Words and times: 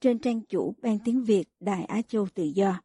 trên 0.00 0.18
trang 0.18 0.40
chủ 0.48 0.74
Ban 0.82 0.98
Tiếng 1.04 1.24
Việt 1.24 1.44
Đài 1.60 1.84
Á 1.84 2.02
Châu 2.08 2.26
Tự 2.34 2.42
Do. 2.42 2.80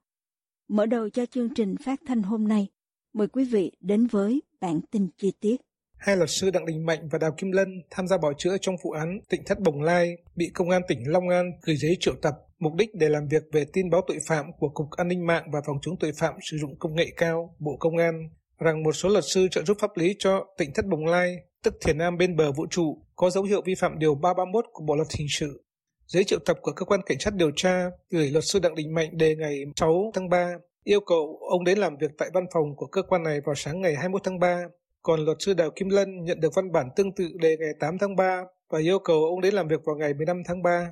Mở 0.67 0.85
đầu 0.85 1.09
cho 1.09 1.25
chương 1.25 1.53
trình 1.53 1.75
phát 1.85 1.99
thanh 2.07 2.21
hôm 2.21 2.47
nay, 2.47 2.67
mời 3.13 3.27
quý 3.27 3.45
vị 3.45 3.71
đến 3.79 4.07
với 4.07 4.41
bản 4.61 4.79
tin 4.91 5.07
chi 5.17 5.31
tiết. 5.39 5.55
Hai 5.97 6.17
luật 6.17 6.29
sư 6.29 6.49
Đặng 6.51 6.65
Đình 6.65 6.85
Mạnh 6.85 7.09
và 7.11 7.19
Đào 7.19 7.31
Kim 7.37 7.51
Lân 7.51 7.81
tham 7.89 8.07
gia 8.07 8.17
bảo 8.17 8.33
chữa 8.37 8.57
trong 8.61 8.75
vụ 8.83 8.91
án 8.91 9.19
Tịnh 9.29 9.41
Thất 9.45 9.59
Bồng 9.59 9.81
Lai 9.81 10.17
bị 10.35 10.49
Công 10.53 10.69
an 10.69 10.81
tỉnh 10.87 11.11
Long 11.11 11.29
An 11.29 11.51
gửi 11.61 11.75
giấy 11.75 11.97
triệu 11.99 12.15
tập 12.21 12.33
mục 12.59 12.73
đích 12.75 12.89
để 12.95 13.09
làm 13.09 13.27
việc 13.27 13.43
về 13.51 13.65
tin 13.73 13.89
báo 13.89 14.01
tội 14.07 14.17
phạm 14.27 14.45
của 14.59 14.69
Cục 14.69 14.91
An 14.91 15.07
ninh 15.07 15.25
mạng 15.25 15.43
và 15.53 15.61
Phòng 15.67 15.77
chống 15.81 15.95
tội 15.99 16.11
phạm 16.19 16.33
sử 16.41 16.57
dụng 16.57 16.79
công 16.79 16.95
nghệ 16.95 17.07
cao, 17.17 17.55
Bộ 17.59 17.77
Công 17.79 17.97
an, 17.97 18.29
rằng 18.59 18.83
một 18.83 18.91
số 18.91 19.09
luật 19.09 19.23
sư 19.27 19.47
trợ 19.51 19.63
giúp 19.63 19.77
pháp 19.79 19.97
lý 19.97 20.15
cho 20.19 20.45
Tịnh 20.57 20.73
Thất 20.73 20.85
Bồng 20.85 21.05
Lai, 21.05 21.35
tức 21.63 21.73
Thiền 21.81 21.97
Nam 21.97 22.17
bên 22.17 22.35
bờ 22.35 22.51
vũ 22.51 22.67
trụ, 22.69 23.01
có 23.15 23.29
dấu 23.29 23.43
hiệu 23.43 23.61
vi 23.65 23.75
phạm 23.75 23.99
điều 23.99 24.15
331 24.15 24.65
của 24.71 24.83
Bộ 24.83 24.95
luật 24.95 25.07
hình 25.17 25.27
sự 25.29 25.64
dưới 26.07 26.23
triệu 26.23 26.39
tập 26.39 26.57
của 26.61 26.71
cơ 26.71 26.85
quan 26.85 27.01
cảnh 27.05 27.19
sát 27.19 27.33
điều 27.33 27.51
tra 27.55 27.89
gửi 28.09 28.29
luật 28.29 28.43
sư 28.43 28.59
Đặng 28.59 28.75
Đình 28.75 28.93
Mạnh 28.93 29.17
đề 29.17 29.35
ngày 29.35 29.63
6 29.75 30.11
tháng 30.13 30.29
3 30.29 30.57
yêu 30.85 30.99
cầu 30.99 31.39
ông 31.49 31.63
đến 31.63 31.77
làm 31.77 31.97
việc 31.97 32.11
tại 32.17 32.29
văn 32.33 32.45
phòng 32.53 32.75
của 32.75 32.85
cơ 32.85 33.01
quan 33.01 33.23
này 33.23 33.41
vào 33.45 33.55
sáng 33.55 33.81
ngày 33.81 33.95
21 33.95 34.23
tháng 34.23 34.39
3. 34.39 34.63
Còn 35.01 35.19
luật 35.19 35.37
sư 35.39 35.53
Đào 35.53 35.69
Kim 35.75 35.89
Lân 35.89 36.23
nhận 36.23 36.39
được 36.39 36.49
văn 36.55 36.71
bản 36.71 36.89
tương 36.95 37.15
tự 37.15 37.29
đề 37.41 37.57
ngày 37.59 37.69
8 37.79 37.97
tháng 37.97 38.15
3 38.15 38.43
và 38.69 38.79
yêu 38.79 38.99
cầu 38.99 39.25
ông 39.25 39.41
đến 39.41 39.53
làm 39.53 39.67
việc 39.67 39.79
vào 39.85 39.95
ngày 39.95 40.13
15 40.13 40.41
tháng 40.45 40.63
3. 40.63 40.91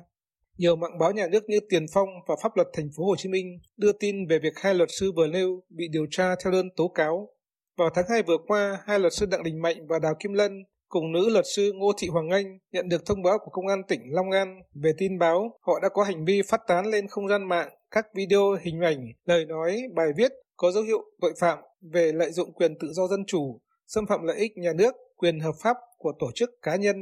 Nhiều 0.58 0.76
mạng 0.76 0.98
báo 0.98 1.12
nhà 1.12 1.26
nước 1.26 1.44
như 1.48 1.58
Tiền 1.68 1.86
Phong 1.94 2.08
và 2.28 2.34
Pháp 2.42 2.56
luật 2.56 2.68
thành 2.72 2.88
phố 2.96 3.04
Hồ 3.04 3.16
Chí 3.16 3.28
Minh 3.28 3.58
đưa 3.76 3.92
tin 3.92 4.26
về 4.26 4.38
việc 4.38 4.52
hai 4.56 4.74
luật 4.74 4.88
sư 4.92 5.12
vừa 5.16 5.26
nêu 5.26 5.62
bị 5.68 5.88
điều 5.88 6.06
tra 6.10 6.34
theo 6.44 6.52
đơn 6.52 6.68
tố 6.76 6.88
cáo. 6.88 7.28
Vào 7.76 7.90
tháng 7.94 8.04
2 8.08 8.22
vừa 8.22 8.38
qua, 8.46 8.82
hai 8.86 8.98
luật 8.98 9.12
sư 9.12 9.26
Đặng 9.26 9.42
Đình 9.42 9.62
Mạnh 9.62 9.86
và 9.86 9.98
Đào 9.98 10.14
Kim 10.20 10.32
Lân 10.32 10.52
cùng 10.94 11.12
nữ 11.12 11.28
luật 11.30 11.44
sư 11.56 11.72
Ngô 11.74 11.92
Thị 11.98 12.08
Hoàng 12.08 12.30
Anh 12.30 12.58
nhận 12.72 12.88
được 12.88 13.06
thông 13.06 13.22
báo 13.22 13.38
của 13.38 13.50
Công 13.50 13.66
an 13.66 13.82
tỉnh 13.88 14.00
Long 14.04 14.30
An 14.30 14.62
về 14.74 14.92
tin 14.98 15.18
báo 15.18 15.58
họ 15.60 15.80
đã 15.82 15.88
có 15.88 16.02
hành 16.02 16.24
vi 16.24 16.42
phát 16.42 16.60
tán 16.66 16.86
lên 16.86 17.08
không 17.08 17.28
gian 17.28 17.48
mạng 17.48 17.68
các 17.90 18.06
video, 18.14 18.56
hình 18.62 18.80
ảnh, 18.80 18.98
lời 19.24 19.46
nói, 19.46 19.82
bài 19.94 20.06
viết 20.16 20.32
có 20.56 20.72
dấu 20.72 20.82
hiệu 20.82 20.98
tội 21.20 21.32
phạm 21.40 21.58
về 21.92 22.12
lợi 22.12 22.30
dụng 22.32 22.52
quyền 22.52 22.78
tự 22.80 22.88
do 22.92 23.06
dân 23.06 23.24
chủ, 23.26 23.60
xâm 23.86 24.06
phạm 24.06 24.22
lợi 24.22 24.36
ích 24.36 24.52
nhà 24.56 24.72
nước, 24.72 24.94
quyền 25.16 25.40
hợp 25.40 25.54
pháp 25.62 25.76
của 25.98 26.12
tổ 26.18 26.26
chức 26.34 26.50
cá 26.62 26.76
nhân. 26.76 26.96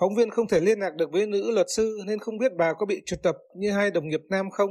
Phóng 0.00 0.14
viên 0.14 0.30
không 0.30 0.48
thể 0.48 0.60
liên 0.60 0.78
lạc 0.78 0.94
được 0.94 1.12
với 1.12 1.26
nữ 1.26 1.50
luật 1.50 1.66
sư 1.76 1.98
nên 2.06 2.18
không 2.18 2.38
biết 2.38 2.52
bà 2.58 2.72
có 2.72 2.86
bị 2.86 3.02
trượt 3.06 3.22
tập 3.22 3.36
như 3.56 3.72
hai 3.72 3.90
đồng 3.90 4.08
nghiệp 4.08 4.22
nam 4.30 4.50
không. 4.50 4.70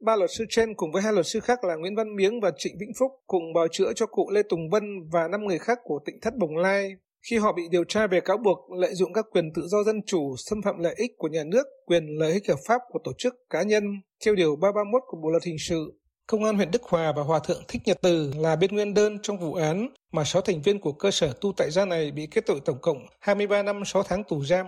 Ba 0.00 0.16
luật 0.16 0.30
sư 0.30 0.44
trên 0.48 0.74
cùng 0.74 0.92
với 0.92 1.02
hai 1.02 1.12
luật 1.12 1.26
sư 1.26 1.40
khác 1.40 1.64
là 1.64 1.76
Nguyễn 1.76 1.96
Văn 1.96 2.16
Miếng 2.16 2.40
và 2.40 2.50
Trịnh 2.56 2.78
Vĩnh 2.80 2.92
Phúc 2.98 3.12
cùng 3.26 3.52
bào 3.54 3.68
chữa 3.68 3.92
cho 3.92 4.06
cụ 4.06 4.30
Lê 4.30 4.42
Tùng 4.48 4.70
Vân 4.70 4.84
và 5.12 5.28
năm 5.28 5.44
người 5.44 5.58
khác 5.58 5.78
của 5.84 6.00
tỉnh 6.04 6.18
Thất 6.22 6.36
Bồng 6.36 6.56
Lai 6.56 6.96
khi 7.22 7.38
họ 7.38 7.52
bị 7.52 7.62
điều 7.70 7.84
tra 7.84 8.06
về 8.06 8.20
cáo 8.20 8.36
buộc 8.36 8.58
lợi 8.78 8.94
dụng 8.94 9.12
các 9.12 9.24
quyền 9.32 9.52
tự 9.54 9.62
do 9.66 9.82
dân 9.82 10.00
chủ, 10.06 10.34
xâm 10.36 10.62
phạm 10.62 10.78
lợi 10.78 10.94
ích 10.96 11.10
của 11.18 11.28
nhà 11.28 11.44
nước, 11.44 11.66
quyền 11.86 12.06
lợi 12.18 12.32
ích 12.32 12.48
hợp 12.48 12.58
pháp 12.66 12.80
của 12.88 12.98
tổ 13.04 13.12
chức 13.18 13.34
cá 13.50 13.62
nhân 13.62 13.84
theo 14.24 14.34
điều 14.34 14.56
331 14.56 15.02
của 15.06 15.18
Bộ 15.22 15.30
luật 15.30 15.44
hình 15.44 15.58
sự. 15.58 15.98
Công 16.26 16.44
an 16.44 16.56
huyện 16.56 16.70
Đức 16.70 16.82
Hòa 16.82 17.12
và 17.16 17.22
Hòa 17.22 17.40
thượng 17.44 17.62
Thích 17.68 17.82
Nhật 17.84 17.98
Từ 18.02 18.32
là 18.36 18.56
bên 18.56 18.70
nguyên 18.74 18.94
đơn 18.94 19.18
trong 19.22 19.38
vụ 19.38 19.54
án 19.54 19.88
mà 20.12 20.24
6 20.24 20.42
thành 20.42 20.62
viên 20.62 20.80
của 20.80 20.92
cơ 20.92 21.10
sở 21.10 21.32
tu 21.40 21.52
tại 21.56 21.70
gia 21.70 21.84
này 21.84 22.10
bị 22.10 22.26
kết 22.30 22.46
tội 22.46 22.60
tổng 22.64 22.78
cộng 22.82 22.98
23 23.20 23.62
năm 23.62 23.82
6 23.84 24.02
tháng 24.02 24.24
tù 24.24 24.44
giam. 24.44 24.66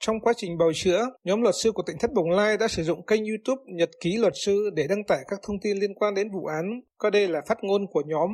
Trong 0.00 0.20
quá 0.20 0.32
trình 0.36 0.58
bào 0.58 0.70
chữa, 0.74 1.06
nhóm 1.24 1.42
luật 1.42 1.54
sư 1.62 1.72
của 1.72 1.82
tỉnh 1.86 1.96
Thất 2.00 2.12
Bồng 2.12 2.30
Lai 2.30 2.56
đã 2.56 2.68
sử 2.68 2.82
dụng 2.82 3.06
kênh 3.06 3.24
YouTube 3.24 3.62
Nhật 3.66 3.90
ký 4.00 4.16
luật 4.16 4.32
sư 4.44 4.70
để 4.74 4.86
đăng 4.88 5.04
tải 5.04 5.18
các 5.28 5.40
thông 5.42 5.56
tin 5.62 5.76
liên 5.76 5.94
quan 5.94 6.14
đến 6.14 6.30
vụ 6.30 6.46
án, 6.46 6.80
coi 6.98 7.10
đây 7.10 7.28
là 7.28 7.40
phát 7.48 7.58
ngôn 7.62 7.86
của 7.86 8.02
nhóm. 8.06 8.30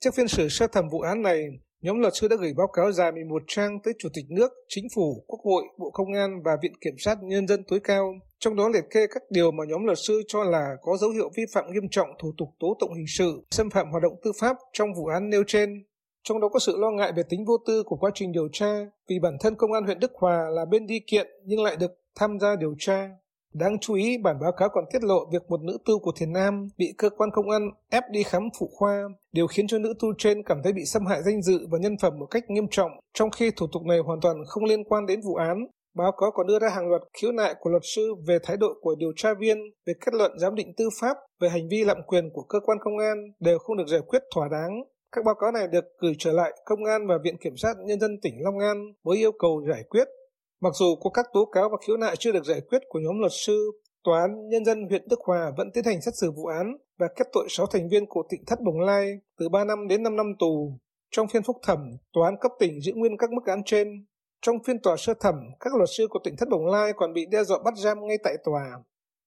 Trước 0.00 0.14
phiên 0.14 0.28
xử 0.28 0.48
sơ 0.48 0.66
thẩm 0.66 0.88
vụ 0.88 1.00
án 1.00 1.22
này, 1.22 1.44
Nhóm 1.82 2.00
luật 2.00 2.12
sư 2.16 2.28
đã 2.28 2.36
gửi 2.40 2.52
báo 2.56 2.66
cáo 2.66 2.92
dài 2.92 3.12
11 3.12 3.42
trang 3.46 3.78
tới 3.84 3.94
Chủ 3.98 4.08
tịch 4.14 4.24
nước, 4.28 4.52
Chính 4.68 4.84
phủ, 4.94 5.24
Quốc 5.26 5.40
hội, 5.44 5.64
Bộ 5.78 5.90
Công 5.90 6.12
an 6.14 6.42
và 6.44 6.56
Viện 6.62 6.72
Kiểm 6.80 6.94
sát 6.98 7.18
Nhân 7.22 7.46
dân 7.46 7.64
tối 7.68 7.80
cao, 7.84 8.14
trong 8.38 8.56
đó 8.56 8.68
liệt 8.68 8.84
kê 8.90 9.06
các 9.06 9.22
điều 9.30 9.50
mà 9.50 9.64
nhóm 9.68 9.84
luật 9.84 9.98
sư 9.98 10.22
cho 10.28 10.44
là 10.44 10.76
có 10.82 10.96
dấu 10.96 11.10
hiệu 11.10 11.30
vi 11.36 11.42
phạm 11.52 11.64
nghiêm 11.72 11.88
trọng 11.90 12.08
thủ 12.22 12.32
tục 12.38 12.48
tố 12.60 12.76
tụng 12.80 12.94
hình 12.94 13.06
sự, 13.08 13.42
xâm 13.50 13.70
phạm 13.70 13.90
hoạt 13.90 14.02
động 14.02 14.12
tư 14.24 14.32
pháp 14.40 14.56
trong 14.72 14.88
vụ 14.94 15.06
án 15.06 15.30
nêu 15.30 15.44
trên. 15.46 15.84
Trong 16.24 16.40
đó 16.40 16.48
có 16.48 16.58
sự 16.58 16.76
lo 16.78 16.90
ngại 16.90 17.12
về 17.16 17.22
tính 17.28 17.44
vô 17.44 17.56
tư 17.66 17.82
của 17.86 17.96
quá 17.96 18.10
trình 18.14 18.32
điều 18.32 18.48
tra, 18.52 18.86
vì 19.08 19.18
bản 19.22 19.36
thân 19.40 19.54
Công 19.54 19.72
an 19.72 19.84
huyện 19.84 19.98
Đức 19.98 20.12
Hòa 20.14 20.44
là 20.50 20.64
bên 20.64 20.86
đi 20.86 21.00
kiện 21.06 21.26
nhưng 21.44 21.62
lại 21.62 21.76
được 21.76 21.90
tham 22.18 22.38
gia 22.40 22.56
điều 22.56 22.74
tra. 22.78 23.08
Đáng 23.54 23.78
chú 23.80 23.94
ý, 23.94 24.18
bản 24.18 24.36
báo 24.40 24.52
cáo 24.52 24.68
còn 24.68 24.84
tiết 24.92 25.02
lộ 25.02 25.26
việc 25.32 25.42
một 25.48 25.60
nữ 25.62 25.78
tu 25.84 25.98
của 25.98 26.12
Thiền 26.16 26.32
Nam 26.32 26.68
bị 26.78 26.94
cơ 26.98 27.10
quan 27.10 27.30
công 27.30 27.50
an 27.50 27.70
ép 27.90 28.04
đi 28.10 28.22
khám 28.22 28.42
phụ 28.60 28.70
khoa, 28.72 29.02
điều 29.32 29.46
khiến 29.46 29.66
cho 29.66 29.78
nữ 29.78 29.94
tu 30.00 30.08
trên 30.18 30.42
cảm 30.42 30.58
thấy 30.64 30.72
bị 30.72 30.84
xâm 30.84 31.06
hại 31.06 31.22
danh 31.22 31.42
dự 31.42 31.66
và 31.70 31.78
nhân 31.78 31.96
phẩm 32.02 32.18
một 32.18 32.26
cách 32.26 32.44
nghiêm 32.48 32.66
trọng, 32.70 32.90
trong 33.14 33.30
khi 33.30 33.50
thủ 33.50 33.66
tục 33.72 33.82
này 33.82 33.98
hoàn 33.98 34.20
toàn 34.20 34.36
không 34.46 34.64
liên 34.64 34.84
quan 34.84 35.06
đến 35.06 35.20
vụ 35.24 35.34
án. 35.34 35.66
Báo 35.96 36.12
cáo 36.12 36.30
còn 36.34 36.46
đưa 36.46 36.58
ra 36.58 36.68
hàng 36.68 36.88
loạt 36.88 37.02
khiếu 37.20 37.32
nại 37.32 37.54
của 37.60 37.70
luật 37.70 37.82
sư 37.94 38.14
về 38.26 38.38
thái 38.42 38.56
độ 38.56 38.68
của 38.80 38.94
điều 38.98 39.12
tra 39.16 39.34
viên, 39.34 39.58
về 39.86 39.94
kết 40.00 40.14
luận 40.14 40.38
giám 40.38 40.54
định 40.54 40.72
tư 40.76 40.88
pháp, 41.00 41.16
về 41.40 41.48
hành 41.48 41.68
vi 41.70 41.84
lạm 41.84 41.96
quyền 42.06 42.30
của 42.32 42.42
cơ 42.42 42.60
quan 42.60 42.78
công 42.80 42.98
an 42.98 43.16
đều 43.40 43.58
không 43.58 43.76
được 43.76 43.88
giải 43.88 44.00
quyết 44.06 44.22
thỏa 44.34 44.48
đáng. 44.48 44.70
Các 45.12 45.24
báo 45.24 45.34
cáo 45.34 45.52
này 45.52 45.68
được 45.68 45.84
gửi 45.98 46.12
trở 46.18 46.32
lại 46.32 46.52
Công 46.64 46.84
an 46.84 47.06
và 47.06 47.14
Viện 47.24 47.36
Kiểm 47.44 47.56
sát 47.56 47.76
Nhân 47.86 48.00
dân 48.00 48.10
tỉnh 48.22 48.34
Long 48.38 48.58
An 48.58 48.84
với 49.04 49.18
yêu 49.18 49.32
cầu 49.38 49.62
giải 49.70 49.82
quyết 49.88 50.04
Mặc 50.60 50.72
dù 50.74 50.96
có 51.00 51.10
các 51.10 51.26
tố 51.32 51.44
cáo 51.44 51.68
và 51.68 51.76
khiếu 51.86 51.96
nại 51.96 52.16
chưa 52.16 52.32
được 52.32 52.44
giải 52.44 52.60
quyết 52.60 52.82
của 52.88 52.98
nhóm 52.98 53.18
luật 53.20 53.32
sư, 53.34 53.70
Tòa 54.04 54.20
án 54.20 54.48
Nhân 54.48 54.64
dân 54.64 54.88
huyện 54.88 55.08
Đức 55.08 55.18
Hòa 55.26 55.52
vẫn 55.56 55.70
tiến 55.74 55.84
hành 55.84 56.00
xét 56.00 56.14
xử 56.14 56.30
vụ 56.30 56.44
án 56.46 56.76
và 56.98 57.08
kết 57.16 57.24
tội 57.32 57.46
6 57.50 57.66
thành 57.66 57.88
viên 57.88 58.06
của 58.06 58.22
tỉnh 58.30 58.44
Thất 58.46 58.58
Bồng 58.60 58.80
Lai 58.80 59.12
từ 59.38 59.48
3 59.48 59.64
năm 59.64 59.88
đến 59.88 60.02
5 60.02 60.16
năm 60.16 60.26
tù. 60.38 60.78
Trong 61.10 61.28
phiên 61.28 61.42
phúc 61.42 61.56
thẩm, 61.62 61.78
Tòa 62.12 62.28
án 62.28 62.36
cấp 62.40 62.52
tỉnh 62.58 62.80
giữ 62.80 62.92
nguyên 62.94 63.16
các 63.16 63.30
mức 63.30 63.46
án 63.46 63.62
trên. 63.64 64.06
Trong 64.42 64.56
phiên 64.64 64.82
tòa 64.82 64.96
sơ 64.96 65.14
thẩm, 65.20 65.34
các 65.60 65.74
luật 65.76 65.88
sư 65.96 66.06
của 66.10 66.18
tỉnh 66.24 66.36
Thất 66.36 66.48
Bồng 66.48 66.66
Lai 66.66 66.92
còn 66.96 67.12
bị 67.12 67.26
đe 67.30 67.44
dọa 67.44 67.58
bắt 67.64 67.74
giam 67.76 68.06
ngay 68.06 68.18
tại 68.24 68.36
tòa. 68.44 68.64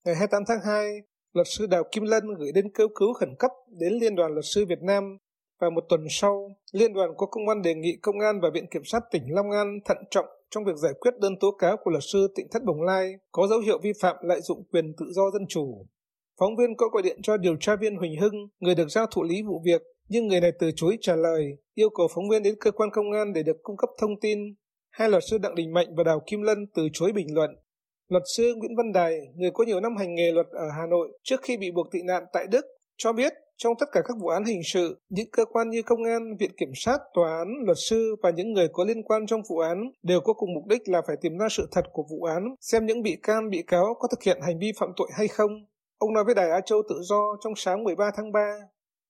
Ngày 0.05 0.15
28 0.15 0.43
tháng 0.47 0.59
2, 0.65 0.87
luật 1.33 1.47
sư 1.49 1.67
Đào 1.67 1.83
Kim 1.91 2.03
Lân 2.03 2.23
gửi 2.39 2.51
đến 2.51 2.71
kêu 2.73 2.87
cứu 2.95 3.13
khẩn 3.13 3.35
cấp 3.39 3.51
đến 3.67 3.93
Liên 3.93 4.15
đoàn 4.15 4.33
Luật 4.33 4.45
sư 4.45 4.65
Việt 4.69 4.81
Nam 4.81 5.17
và 5.59 5.69
một 5.69 5.83
tuần 5.89 6.01
sau, 6.09 6.55
Liên 6.71 6.93
đoàn 6.93 7.09
có 7.17 7.25
công 7.25 7.45
văn 7.47 7.61
đề 7.61 7.75
nghị 7.75 7.97
Công 8.01 8.19
an 8.19 8.39
và 8.41 8.49
Viện 8.53 8.67
Kiểm 8.71 8.83
sát 8.85 9.03
tỉnh 9.11 9.23
Long 9.27 9.51
An 9.51 9.79
thận 9.85 9.97
trọng 10.11 10.25
trong 10.51 10.65
việc 10.65 10.75
giải 10.75 10.93
quyết 10.99 11.11
đơn 11.19 11.39
tố 11.39 11.51
cáo 11.51 11.77
của 11.77 11.91
luật 11.91 12.03
sư 12.03 12.27
Tịnh 12.35 12.47
Thất 12.51 12.63
Bồng 12.63 12.81
Lai 12.81 13.13
có 13.31 13.47
dấu 13.47 13.59
hiệu 13.59 13.79
vi 13.83 13.91
phạm 14.01 14.15
lợi 14.21 14.41
dụng 14.41 14.63
quyền 14.71 14.93
tự 14.97 15.05
do 15.11 15.31
dân 15.33 15.45
chủ. 15.49 15.85
Phóng 16.39 16.55
viên 16.55 16.77
có 16.77 16.87
gọi 16.87 17.01
điện 17.01 17.19
cho 17.23 17.37
điều 17.37 17.55
tra 17.59 17.75
viên 17.75 17.95
Huỳnh 17.95 18.19
Hưng, 18.21 18.47
người 18.59 18.75
được 18.75 18.89
giao 18.89 19.05
thụ 19.05 19.23
lý 19.23 19.41
vụ 19.41 19.61
việc, 19.65 19.81
nhưng 20.09 20.27
người 20.27 20.41
này 20.41 20.51
từ 20.59 20.71
chối 20.75 20.97
trả 21.01 21.15
lời, 21.15 21.57
yêu 21.73 21.89
cầu 21.89 22.07
phóng 22.15 22.29
viên 22.29 22.43
đến 22.43 22.55
cơ 22.59 22.71
quan 22.71 22.89
công 22.93 23.11
an 23.11 23.33
để 23.33 23.43
được 23.43 23.57
cung 23.63 23.77
cấp 23.77 23.89
thông 23.99 24.19
tin. 24.19 24.39
Hai 24.91 25.09
luật 25.09 25.23
sư 25.29 25.37
Đặng 25.37 25.55
Đình 25.55 25.73
Mạnh 25.73 25.87
và 25.97 26.03
Đào 26.03 26.21
Kim 26.25 26.41
Lân 26.41 26.57
từ 26.75 26.87
chối 26.93 27.11
bình 27.11 27.27
luận. 27.33 27.49
Luật 28.09 28.23
sư 28.35 28.55
Nguyễn 28.55 28.75
Văn 28.77 28.91
Đài, 28.91 29.19
người 29.35 29.51
có 29.51 29.63
nhiều 29.63 29.79
năm 29.79 29.97
hành 29.97 30.15
nghề 30.15 30.31
luật 30.31 30.47
ở 30.51 30.69
Hà 30.77 30.87
Nội 30.87 31.19
trước 31.23 31.41
khi 31.41 31.57
bị 31.57 31.71
buộc 31.71 31.91
tị 31.91 31.99
nạn 32.01 32.23
tại 32.33 32.47
Đức, 32.47 32.65
cho 32.97 33.13
biết 33.13 33.33
trong 33.63 33.73
tất 33.79 33.85
cả 33.91 34.01
các 34.07 34.17
vụ 34.21 34.27
án 34.27 34.45
hình 34.45 34.61
sự, 34.73 34.97
những 35.09 35.29
cơ 35.31 35.45
quan 35.45 35.69
như 35.69 35.81
công 35.81 36.03
an, 36.03 36.21
viện 36.39 36.51
kiểm 36.59 36.71
sát, 36.75 36.97
tòa 37.13 37.37
án, 37.37 37.47
luật 37.65 37.77
sư 37.89 38.15
và 38.23 38.29
những 38.29 38.53
người 38.53 38.67
có 38.73 38.83
liên 38.83 39.03
quan 39.03 39.27
trong 39.27 39.41
vụ 39.49 39.57
án 39.57 39.77
đều 40.03 40.21
có 40.21 40.33
cùng 40.33 40.53
mục 40.53 40.63
đích 40.67 40.81
là 40.85 41.01
phải 41.07 41.15
tìm 41.21 41.37
ra 41.37 41.47
sự 41.49 41.67
thật 41.71 41.85
của 41.93 42.03
vụ 42.11 42.23
án, 42.23 42.43
xem 42.61 42.85
những 42.85 43.01
bị 43.01 43.17
can, 43.23 43.49
bị 43.49 43.63
cáo 43.67 43.95
có 43.99 44.07
thực 44.11 44.23
hiện 44.23 44.37
hành 44.41 44.59
vi 44.59 44.71
phạm 44.79 44.89
tội 44.97 45.09
hay 45.17 45.27
không. 45.27 45.51
Ông 45.97 46.13
nói 46.13 46.23
với 46.23 46.35
Đài 46.35 46.49
Á 46.49 46.59
Châu 46.65 46.81
Tự 46.89 46.95
Do 47.01 47.21
trong 47.43 47.53
sáng 47.55 47.83
13 47.83 48.11
tháng 48.17 48.31
3. 48.31 48.39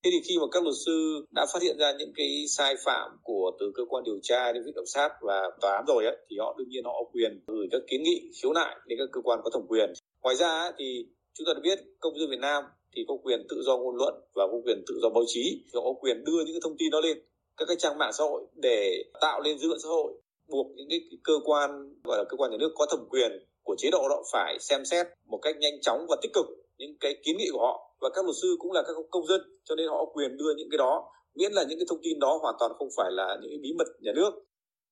Thế 0.04 0.10
thì 0.12 0.20
khi 0.28 0.34
mà 0.40 0.46
các 0.52 0.62
luật 0.62 0.74
sư 0.86 1.26
đã 1.30 1.46
phát 1.52 1.62
hiện 1.62 1.76
ra 1.78 1.92
những 1.98 2.12
cái 2.16 2.44
sai 2.48 2.74
phạm 2.84 3.10
của 3.22 3.50
từ 3.60 3.72
cơ 3.74 3.82
quan 3.88 4.04
điều 4.04 4.18
tra 4.22 4.52
đến 4.52 4.62
viện 4.64 4.74
kiểm 4.74 4.86
sát 4.86 5.10
và 5.20 5.50
tòa 5.60 5.76
án 5.76 5.84
rồi 5.86 6.04
ấy, 6.04 6.16
thì 6.30 6.36
họ 6.38 6.54
đương 6.58 6.68
nhiên 6.68 6.84
họ 6.84 6.92
có 6.92 7.10
quyền 7.12 7.40
gửi 7.46 7.66
các 7.70 7.82
kiến 7.90 8.02
nghị 8.02 8.30
khiếu 8.42 8.52
nại 8.52 8.76
đến 8.86 8.98
các 8.98 9.08
cơ 9.12 9.20
quan 9.24 9.40
có 9.44 9.50
thẩm 9.52 9.62
quyền. 9.68 9.92
Ngoài 10.22 10.36
ra 10.36 10.72
thì 10.78 11.06
chúng 11.34 11.46
ta 11.46 11.52
đã 11.54 11.60
biết 11.62 11.78
công 12.00 12.18
dân 12.18 12.30
Việt 12.30 12.40
Nam 12.40 12.64
thì 12.96 13.04
có 13.08 13.14
quyền 13.22 13.46
tự 13.48 13.62
do 13.66 13.76
ngôn 13.76 13.96
luận 13.96 14.14
và 14.34 14.44
có 14.46 14.56
quyền 14.64 14.84
tự 14.88 14.94
do 15.02 15.08
báo 15.08 15.24
chí 15.26 15.64
thì 15.64 15.70
họ 15.74 15.82
có 15.82 15.94
quyền 16.00 16.24
đưa 16.24 16.38
những 16.44 16.54
cái 16.54 16.60
thông 16.62 16.76
tin 16.78 16.90
đó 16.90 17.00
lên 17.00 17.18
các 17.56 17.64
cái 17.68 17.76
trang 17.78 17.98
mạng 17.98 18.12
xã 18.12 18.24
hội 18.24 18.42
để 18.54 19.04
tạo 19.20 19.40
lên 19.40 19.58
dư 19.58 19.68
luận 19.68 19.80
xã 19.80 19.88
hội 19.88 20.12
buộc 20.48 20.66
những 20.76 20.86
cái 20.90 21.00
cơ 21.24 21.32
quan 21.44 21.70
gọi 22.04 22.18
là 22.18 22.24
cơ 22.28 22.36
quan 22.36 22.50
nhà 22.50 22.56
nước 22.60 22.72
có 22.74 22.86
thẩm 22.90 23.08
quyền 23.08 23.32
của 23.62 23.76
chế 23.78 23.90
độ 23.90 24.08
đó 24.08 24.22
phải 24.32 24.58
xem 24.60 24.84
xét 24.84 25.06
một 25.26 25.38
cách 25.42 25.56
nhanh 25.60 25.80
chóng 25.80 26.06
và 26.08 26.16
tích 26.22 26.32
cực 26.34 26.46
những 26.78 26.96
cái 27.00 27.14
kiến 27.24 27.36
nghị 27.38 27.48
của 27.52 27.60
họ 27.60 27.96
và 28.00 28.08
các 28.14 28.24
luật 28.24 28.36
sư 28.42 28.56
cũng 28.58 28.72
là 28.72 28.82
các 28.82 28.92
công 29.10 29.26
dân 29.26 29.40
cho 29.64 29.74
nên 29.74 29.88
họ 29.88 29.96
có 30.04 30.12
quyền 30.14 30.36
đưa 30.36 30.54
những 30.56 30.68
cái 30.70 30.78
đó 30.78 31.12
miễn 31.34 31.52
là 31.52 31.64
những 31.68 31.78
cái 31.78 31.86
thông 31.88 31.98
tin 32.02 32.18
đó 32.18 32.38
hoàn 32.42 32.54
toàn 32.60 32.72
không 32.78 32.88
phải 32.96 33.10
là 33.10 33.36
những 33.42 33.62
bí 33.62 33.72
mật 33.78 33.86
nhà 34.00 34.12
nước. 34.14 34.30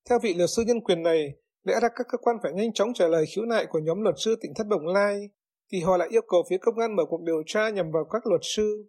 Theo 0.09 0.19
vị 0.23 0.35
luật 0.35 0.51
sư 0.51 0.63
nhân 0.67 0.81
quyền 0.81 1.03
này, 1.03 1.33
lẽ 1.65 1.75
ra 1.83 1.89
các 1.97 2.07
cơ 2.13 2.19
quan 2.19 2.37
phải 2.43 2.53
nhanh 2.53 2.73
chóng 2.73 2.95
trả 2.95 3.09
lời 3.09 3.25
khiếu 3.35 3.45
nại 3.45 3.67
của 3.67 3.79
nhóm 3.79 4.03
luật 4.03 4.15
sư 4.19 4.37
tỉnh 4.41 4.53
Thất 4.57 4.67
Bồng 4.71 4.87
Lai, 4.87 5.31
thì 5.73 5.81
họ 5.81 5.97
lại 5.97 6.09
yêu 6.11 6.23
cầu 6.29 6.43
phía 6.51 6.57
công 6.61 6.79
an 6.79 6.97
mở 6.97 7.03
cuộc 7.09 7.23
điều 7.23 7.43
tra 7.47 7.71
nhằm 7.71 7.91
vào 7.93 8.05
các 8.13 8.27
luật 8.27 8.41
sư. 8.57 8.85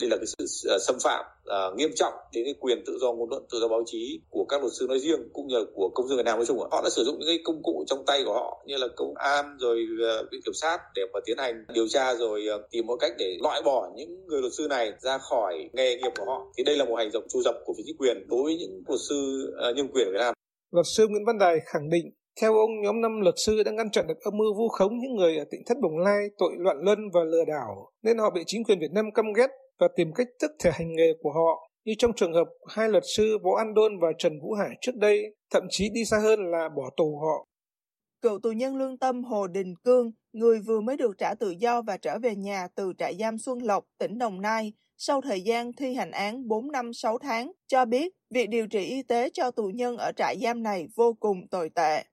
Đây 0.00 0.10
là 0.10 0.16
cái 0.16 0.26
sự 0.26 0.44
uh, 0.74 0.82
xâm 0.82 0.96
phạm 1.04 1.24
uh, 1.24 1.76
nghiêm 1.76 1.90
trọng 1.94 2.12
đến 2.32 2.44
cái 2.44 2.54
quyền 2.60 2.82
tự 2.86 2.98
do 3.00 3.12
ngôn 3.12 3.30
luận 3.30 3.42
tự 3.52 3.58
do 3.60 3.68
báo 3.68 3.82
chí 3.86 4.20
của 4.30 4.44
các 4.48 4.60
luật 4.60 4.72
sư 4.78 4.86
nói 4.88 4.98
riêng 4.98 5.20
cũng 5.32 5.46
như 5.46 5.58
là 5.58 5.64
của 5.74 5.90
công 5.94 6.08
dân 6.08 6.16
Việt 6.16 6.22
Nam 6.24 6.36
nói 6.36 6.46
chung 6.46 6.58
họ 6.58 6.80
đã 6.84 6.90
sử 6.90 7.04
dụng 7.04 7.18
những 7.18 7.28
cái 7.28 7.38
công 7.44 7.62
cụ 7.62 7.84
trong 7.86 8.04
tay 8.06 8.22
của 8.24 8.32
họ 8.32 8.64
như 8.66 8.76
là 8.76 8.86
công 8.96 9.14
an 9.14 9.56
rồi 9.60 9.86
uh, 9.92 10.26
viện 10.32 10.40
kiểm 10.44 10.54
sát 10.54 10.78
để 10.94 11.02
mà 11.12 11.20
tiến 11.26 11.38
hành 11.38 11.64
điều 11.74 11.88
tra 11.88 12.14
rồi 12.14 12.46
uh, 12.54 12.70
tìm 12.70 12.86
mọi 12.86 12.96
cách 13.00 13.12
để 13.18 13.36
loại 13.42 13.62
bỏ 13.64 13.90
những 13.96 14.26
người 14.26 14.40
luật 14.40 14.52
sư 14.52 14.66
này 14.70 14.92
ra 15.00 15.18
khỏi 15.18 15.70
nghề 15.72 15.96
nghiệp 15.96 16.12
của 16.18 16.24
họ. 16.24 16.52
Thì 16.56 16.64
đây 16.64 16.76
là 16.76 16.84
một 16.84 16.96
hành 16.96 17.10
động 17.12 17.24
tru 17.28 17.42
dập 17.42 17.54
của 17.64 17.74
phía 17.76 17.82
chính 17.86 17.96
quyền 17.96 18.26
đối 18.28 18.42
với 18.42 18.56
những 18.56 18.82
luật 18.88 19.00
sư 19.08 19.52
uh, 19.70 19.76
nhân 19.76 19.88
quyền 19.92 20.06
ở 20.06 20.12
Việt 20.12 20.18
Nam. 20.18 20.34
Luật 20.72 20.86
sư 20.96 21.06
Nguyễn 21.08 21.24
Văn 21.26 21.38
Đài 21.38 21.56
khẳng 21.66 21.90
định 21.90 22.10
theo 22.40 22.54
ông, 22.54 22.70
nhóm 22.82 23.00
năm 23.00 23.20
luật 23.20 23.34
sư 23.46 23.62
đã 23.62 23.70
ngăn 23.70 23.90
chặn 23.90 24.06
được 24.06 24.20
âm 24.20 24.36
mưu 24.36 24.54
vu 24.54 24.68
khống 24.68 24.98
những 24.98 25.14
người 25.16 25.38
ở 25.38 25.44
tỉnh 25.50 25.62
Thất 25.66 25.76
Bồng 25.82 25.98
Lai 25.98 26.20
tội 26.38 26.52
loạn 26.58 26.76
luân 26.80 26.98
và 27.12 27.20
lừa 27.24 27.44
đảo, 27.44 27.90
nên 28.02 28.18
họ 28.18 28.30
bị 28.30 28.42
chính 28.46 28.64
quyền 28.64 28.78
Việt 28.80 28.92
Nam 28.92 29.12
căm 29.14 29.32
ghét 29.32 29.50
và 29.78 29.88
tìm 29.96 30.12
cách 30.14 30.26
tức 30.40 30.50
thể 30.58 30.70
hành 30.72 30.94
nghề 30.94 31.12
của 31.22 31.32
họ 31.32 31.70
như 31.84 31.92
trong 31.98 32.12
trường 32.16 32.32
hợp 32.32 32.48
hai 32.68 32.88
luật 32.88 33.02
sư 33.16 33.38
Võ 33.42 33.50
An 33.58 33.74
Đôn 33.74 33.98
và 34.00 34.08
Trần 34.18 34.32
Vũ 34.42 34.52
Hải 34.52 34.70
trước 34.80 34.96
đây, 34.96 35.22
thậm 35.52 35.62
chí 35.70 35.88
đi 35.94 36.04
xa 36.04 36.16
hơn 36.22 36.40
là 36.50 36.68
bỏ 36.76 36.90
tù 36.96 37.18
họ. 37.18 37.46
Cựu 38.22 38.38
tù 38.42 38.50
nhân 38.50 38.76
lương 38.76 38.98
tâm 38.98 39.24
Hồ 39.24 39.46
Đình 39.46 39.74
Cương, 39.84 40.10
người 40.32 40.60
vừa 40.66 40.80
mới 40.80 40.96
được 40.96 41.18
trả 41.18 41.34
tự 41.34 41.50
do 41.50 41.82
và 41.82 41.96
trở 41.96 42.18
về 42.22 42.36
nhà 42.36 42.68
từ 42.74 42.92
trại 42.98 43.16
giam 43.20 43.38
Xuân 43.38 43.58
Lộc, 43.62 43.84
tỉnh 43.98 44.18
Đồng 44.18 44.40
Nai, 44.40 44.72
sau 44.96 45.20
thời 45.20 45.40
gian 45.40 45.72
thi 45.72 45.94
hành 45.94 46.10
án 46.10 46.48
4 46.48 46.72
năm 46.72 46.92
6 46.92 47.18
tháng, 47.18 47.52
cho 47.66 47.84
biết 47.84 48.12
việc 48.30 48.48
điều 48.48 48.66
trị 48.66 48.84
y 48.84 49.02
tế 49.02 49.30
cho 49.32 49.50
tù 49.50 49.70
nhân 49.74 49.96
ở 49.96 50.12
trại 50.16 50.36
giam 50.42 50.62
này 50.62 50.86
vô 50.96 51.16
cùng 51.20 51.48
tồi 51.50 51.70
tệ. 51.74 52.04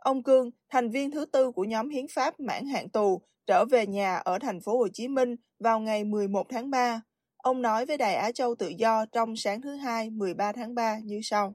Ông 0.00 0.22
Cương, 0.22 0.50
thành 0.70 0.90
viên 0.90 1.10
thứ 1.10 1.24
tư 1.24 1.50
của 1.50 1.64
nhóm 1.64 1.88
hiến 1.88 2.06
pháp 2.08 2.40
mãn 2.40 2.66
hạn 2.66 2.88
tù, 2.88 3.22
trở 3.46 3.64
về 3.64 3.86
nhà 3.86 4.16
ở 4.16 4.38
thành 4.38 4.60
phố 4.60 4.78
Hồ 4.78 4.88
Chí 4.92 5.08
Minh 5.08 5.36
vào 5.58 5.80
ngày 5.80 6.04
11 6.04 6.46
tháng 6.48 6.70
3. 6.70 7.02
Ông 7.36 7.62
nói 7.62 7.86
với 7.86 7.96
Đài 7.96 8.14
Á 8.14 8.32
Châu 8.32 8.54
Tự 8.54 8.68
Do 8.68 9.06
trong 9.12 9.36
sáng 9.36 9.62
thứ 9.62 9.76
hai 9.76 10.10
13 10.10 10.52
tháng 10.52 10.74
3 10.74 10.98
như 11.04 11.20
sau. 11.22 11.54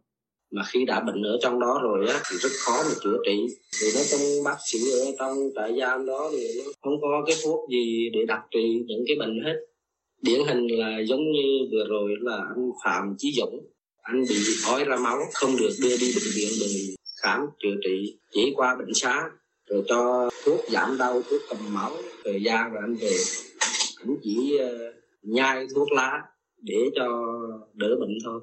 Mà 0.51 0.63
khi 0.68 0.86
đã 0.86 1.00
bệnh 1.00 1.21
ở 1.24 1.38
trong 1.42 1.59
đó 1.59 1.80
rồi 1.83 2.07
á, 2.07 2.19
thì 2.31 2.38
rất 2.38 2.50
khó 2.65 2.83
mà 2.83 2.95
chữa 3.03 3.18
trị. 3.25 3.45
Vì 3.81 3.88
nói 3.95 4.03
trong 4.12 4.21
bác 4.45 4.57
sĩ 4.65 4.80
ở 4.92 5.06
trong 5.19 5.38
trại 5.56 5.80
giam 5.80 6.06
đó 6.06 6.30
thì 6.31 6.47
nó 6.57 6.71
không 6.81 7.01
có 7.01 7.24
cái 7.27 7.36
thuốc 7.44 7.69
gì 7.69 8.09
để 8.13 8.19
đặc 8.27 8.42
trị 8.51 8.83
những 8.88 9.03
cái 9.07 9.15
bệnh 9.19 9.44
hết. 9.45 9.56
Điển 10.21 10.39
hình 10.47 10.68
là 10.68 11.00
giống 11.00 11.31
như 11.31 11.68
vừa 11.71 11.86
rồi 11.89 12.12
là 12.19 12.36
anh 12.36 12.71
Phạm 12.86 13.15
Chí 13.18 13.33
Dũng. 13.38 13.59
Anh 14.01 14.24
bị 14.30 14.36
ói 14.68 14.83
ra 14.83 14.95
máu, 14.97 15.18
không 15.33 15.51
được 15.59 15.71
đưa 15.81 15.97
đi 15.97 16.13
bệnh 16.15 16.31
viện 16.36 16.50
bởi 16.59 16.95
khám 17.25 17.50
chữa 17.60 17.75
trị 17.83 18.19
chỉ 18.31 18.54
qua 18.56 18.75
bệnh 18.75 18.94
xá 18.94 19.30
rồi 19.69 19.83
cho 19.88 20.30
thuốc 20.45 20.60
giảm 20.69 20.98
đau 20.98 21.22
thuốc 21.22 21.42
cầm 21.50 21.57
máu 21.74 21.92
thời 22.24 22.44
gian 22.44 22.74
rồi 22.74 22.81
anh 22.83 22.95
về. 22.95 23.18
Cũng 24.01 24.18
chỉ 24.24 24.60
uh, 24.63 24.95
nhai 25.22 25.66
thuốc 25.75 25.92
lá 25.92 26.24
để 26.62 26.89
cho 26.95 27.07
đỡ 27.74 27.88
bệnh 28.00 28.18
thôi. 28.25 28.42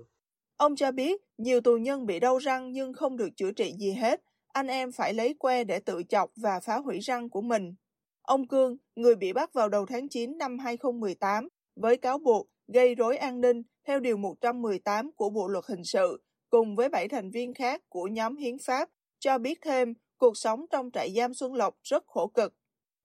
Ông 0.56 0.76
cho 0.76 0.92
biết 0.92 1.20
nhiều 1.38 1.60
tù 1.60 1.76
nhân 1.76 2.06
bị 2.06 2.20
đau 2.20 2.38
răng 2.38 2.72
nhưng 2.72 2.92
không 2.92 3.16
được 3.16 3.28
chữa 3.36 3.52
trị 3.52 3.72
gì 3.78 3.92
hết. 3.92 4.20
Anh 4.52 4.66
em 4.66 4.92
phải 4.92 5.14
lấy 5.14 5.34
que 5.38 5.64
để 5.64 5.78
tự 5.78 6.02
chọc 6.08 6.30
và 6.36 6.60
phá 6.60 6.76
hủy 6.76 6.98
răng 6.98 7.30
của 7.30 7.42
mình. 7.42 7.74
Ông 8.22 8.48
cương 8.48 8.76
người 8.96 9.14
bị 9.14 9.32
bắt 9.32 9.52
vào 9.52 9.68
đầu 9.68 9.86
tháng 9.86 10.08
9 10.08 10.38
năm 10.38 10.58
2018 10.58 11.48
với 11.76 11.96
cáo 11.96 12.18
buộc 12.18 12.48
gây 12.68 12.94
rối 12.94 13.16
an 13.16 13.40
ninh 13.40 13.62
theo 13.86 14.00
điều 14.00 14.16
118 14.16 15.10
của 15.16 15.30
Bộ 15.30 15.48
luật 15.48 15.64
hình 15.68 15.84
sự 15.84 16.22
cùng 16.52 16.76
với 16.76 16.88
bảy 16.88 17.08
thành 17.08 17.30
viên 17.30 17.54
khác 17.54 17.82
của 17.88 18.06
nhóm 18.06 18.36
hiến 18.36 18.56
pháp 18.58 18.88
cho 19.20 19.38
biết 19.38 19.58
thêm 19.62 19.94
cuộc 20.18 20.36
sống 20.36 20.64
trong 20.70 20.90
trại 20.90 21.12
giam 21.16 21.34
Xuân 21.34 21.54
Lộc 21.54 21.76
rất 21.82 22.04
khổ 22.06 22.26
cực. 22.26 22.54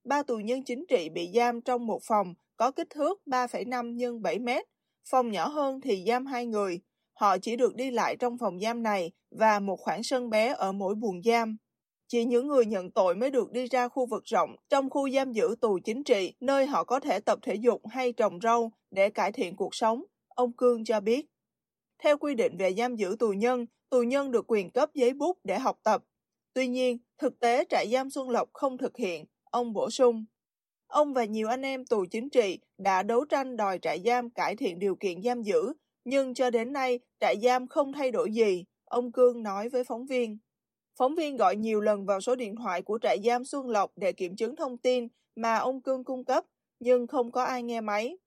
Ba 0.04 0.24
tù 0.24 0.38
nhân 0.38 0.64
chính 0.64 0.86
trị 0.90 1.10
bị 1.10 1.32
giam 1.36 1.62
trong 1.62 1.88
một 1.88 2.00
phòng 2.04 2.34
có 2.58 2.72
kích 2.72 2.90
thước 2.90 3.22
3,5 3.26 4.20
x 4.20 4.22
7 4.22 4.40
mét. 4.40 4.66
Phòng 5.10 5.32
nhỏ 5.32 5.48
hơn 5.48 5.82
thì 5.82 6.04
giam 6.08 6.26
hai 6.26 6.46
người. 6.46 6.82
Họ 7.14 7.38
chỉ 7.38 7.56
được 7.56 7.76
đi 7.76 7.92
lại 7.92 8.16
trong 8.16 8.38
phòng 8.38 8.60
giam 8.60 8.84
này 8.84 9.12
và 9.32 9.60
một 9.60 9.80
khoảng 9.80 10.04
sân 10.04 10.30
bé 10.30 10.54
ở 10.54 10.72
mỗi 10.72 10.96
buồng 10.96 11.22
giam. 11.24 11.58
Chỉ 12.08 12.26
những 12.26 12.48
người 12.48 12.66
nhận 12.66 12.92
tội 12.92 13.16
mới 13.16 13.32
được 13.32 13.52
đi 13.52 13.68
ra 13.68 13.88
khu 13.88 14.06
vực 14.06 14.24
rộng 14.26 14.56
trong 14.70 14.90
khu 14.90 15.10
giam 15.10 15.32
giữ 15.32 15.56
tù 15.62 15.80
chính 15.84 16.04
trị, 16.04 16.34
nơi 16.40 16.66
họ 16.66 16.84
có 16.84 17.00
thể 17.00 17.20
tập 17.20 17.40
thể 17.42 17.56
dục 17.56 17.82
hay 17.88 18.12
trồng 18.12 18.40
rau 18.42 18.72
để 18.92 19.10
cải 19.10 19.32
thiện 19.32 19.56
cuộc 19.56 19.76
sống, 19.76 20.04
ông 20.28 20.52
Cương 20.54 20.86
cho 20.86 21.00
biết. 21.00 21.26
Theo 22.04 22.18
quy 22.18 22.36
định 22.36 22.58
về 22.58 22.74
giam 22.74 22.96
giữ 22.96 23.16
tù 23.20 23.30
nhân, 23.30 23.66
tù 23.90 24.04
nhân 24.04 24.32
được 24.32 24.46
quyền 24.48 24.70
cấp 24.70 24.90
giấy 24.94 25.14
bút 25.14 25.38
để 25.44 25.60
học 25.60 25.80
tập. 25.84 26.04
Tuy 26.54 26.68
nhiên, 26.68 26.98
thực 27.18 27.40
tế 27.40 27.66
trại 27.70 27.88
giam 27.92 28.10
Xuân 28.10 28.30
Lộc 28.30 28.50
không 28.54 28.78
thực 28.78 28.98
hiện, 28.98 29.26
ông 29.44 29.74
bổ 29.74 29.90
sung. 29.90 30.26
Ông 30.88 31.14
và 31.14 31.26
nhiều 31.26 31.48
anh 31.48 31.62
em 31.62 31.86
tù 31.86 32.06
chính 32.12 32.30
trị 32.30 32.60
đã 32.78 33.04
đấu 33.04 33.26
tranh 33.26 33.58
đòi 33.58 33.80
trại 33.80 34.02
giam 34.06 34.30
cải 34.30 34.56
thiện 34.56 34.80
điều 34.80 34.96
kiện 34.96 35.24
giam 35.24 35.42
giữ, 35.42 35.74
nhưng 36.06 36.34
cho 36.34 36.50
đến 36.50 36.74
nay 36.74 37.00
trại 37.20 37.36
giam 37.44 37.68
không 37.68 37.94
thay 37.94 38.12
đổi 38.12 38.32
gì, 38.32 38.66
ông 38.86 39.12
Cương 39.12 39.44
nói 39.44 39.70
với 39.70 39.84
phóng 39.84 40.06
viên. 40.06 40.38
Phóng 41.00 41.16
viên 41.16 41.38
gọi 41.38 41.56
nhiều 41.56 41.82
lần 41.82 42.06
vào 42.06 42.22
số 42.22 42.36
điện 42.36 42.56
thoại 42.56 42.82
của 42.82 43.00
trại 43.02 43.18
giam 43.24 43.46
Xuân 43.46 43.70
Lộc 43.70 43.92
để 43.96 44.12
kiểm 44.12 44.36
chứng 44.36 44.56
thông 44.56 44.78
tin 44.78 45.08
mà 45.36 45.58
ông 45.58 45.82
Cương 45.82 46.04
cung 46.04 46.26
cấp, 46.26 46.46
nhưng 46.80 47.08
không 47.08 47.32
có 47.32 47.44
ai 47.44 47.64
nghe 47.64 47.82
máy. 47.82 48.18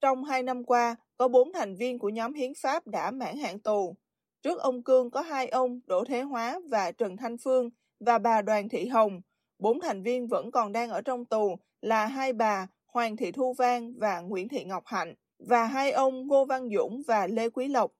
Trong 0.00 0.24
hai 0.24 0.42
năm 0.42 0.64
qua, 0.64 0.96
có 1.20 1.28
bốn 1.28 1.52
thành 1.52 1.76
viên 1.76 1.98
của 1.98 2.08
nhóm 2.08 2.34
hiến 2.34 2.52
pháp 2.62 2.86
đã 2.86 3.10
mãn 3.10 3.36
hạn 3.36 3.58
tù. 3.58 3.96
Trước 4.42 4.58
ông 4.58 4.82
Cương 4.82 5.10
có 5.10 5.20
hai 5.20 5.48
ông, 5.48 5.80
Đỗ 5.86 6.04
Thế 6.04 6.22
Hóa 6.22 6.60
và 6.68 6.92
Trần 6.92 7.16
Thanh 7.16 7.36
Phương 7.38 7.70
và 8.00 8.18
bà 8.18 8.42
Đoàn 8.42 8.68
Thị 8.68 8.86
Hồng. 8.86 9.20
Bốn 9.58 9.80
thành 9.80 10.02
viên 10.02 10.28
vẫn 10.28 10.50
còn 10.50 10.72
đang 10.72 10.90
ở 10.90 11.02
trong 11.02 11.24
tù 11.24 11.56
là 11.80 12.06
hai 12.06 12.32
bà 12.32 12.66
Hoàng 12.86 13.16
Thị 13.16 13.32
Thu 13.32 13.52
Vang 13.52 13.94
và 13.98 14.20
Nguyễn 14.20 14.48
Thị 14.48 14.64
Ngọc 14.64 14.82
Hạnh 14.86 15.14
và 15.38 15.64
hai 15.64 15.92
ông 15.92 16.26
Ngô 16.26 16.44
Văn 16.44 16.68
Dũng 16.76 17.02
và 17.06 17.26
Lê 17.26 17.50
Quý 17.50 17.68
Lộc. 17.68 17.92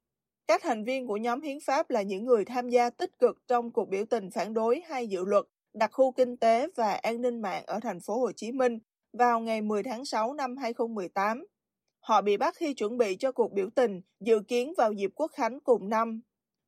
Các 0.46 0.62
thành 0.62 0.84
viên 0.84 1.06
của 1.06 1.16
nhóm 1.16 1.40
hiến 1.40 1.58
pháp 1.60 1.90
là 1.90 2.02
những 2.02 2.24
người 2.24 2.44
tham 2.44 2.68
gia 2.68 2.90
tích 2.90 3.18
cực 3.18 3.36
trong 3.48 3.70
cuộc 3.70 3.88
biểu 3.88 4.04
tình 4.04 4.30
phản 4.30 4.54
đối 4.54 4.82
hai 4.88 5.06
dự 5.06 5.24
luật 5.24 5.44
đặc 5.74 5.90
khu 5.92 6.12
kinh 6.12 6.36
tế 6.36 6.66
và 6.76 6.92
an 6.92 7.22
ninh 7.22 7.42
mạng 7.42 7.62
ở 7.66 7.80
thành 7.80 8.00
phố 8.00 8.20
Hồ 8.20 8.32
Chí 8.32 8.52
Minh 8.52 8.78
vào 9.12 9.40
ngày 9.40 9.62
10 9.62 9.82
tháng 9.82 10.04
6 10.04 10.34
năm 10.34 10.56
2018. 10.56 11.44
Họ 12.00 12.22
bị 12.22 12.36
bắt 12.36 12.54
khi 12.56 12.74
chuẩn 12.74 12.98
bị 12.98 13.16
cho 13.16 13.32
cuộc 13.32 13.52
biểu 13.52 13.68
tình 13.74 14.00
dự 14.20 14.40
kiến 14.48 14.72
vào 14.78 14.92
dịp 14.92 15.10
quốc 15.14 15.30
khánh 15.34 15.60
cùng 15.60 15.88
năm. 15.88 16.20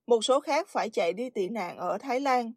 Một 0.06 0.24
số 0.24 0.40
khác 0.40 0.68
phải 0.68 0.90
chạy 0.90 1.12
đi 1.12 1.30
tị 1.30 1.48
nạn 1.48 1.78
ở 1.78 1.98
Thái 1.98 2.20
Lan. 2.20 2.52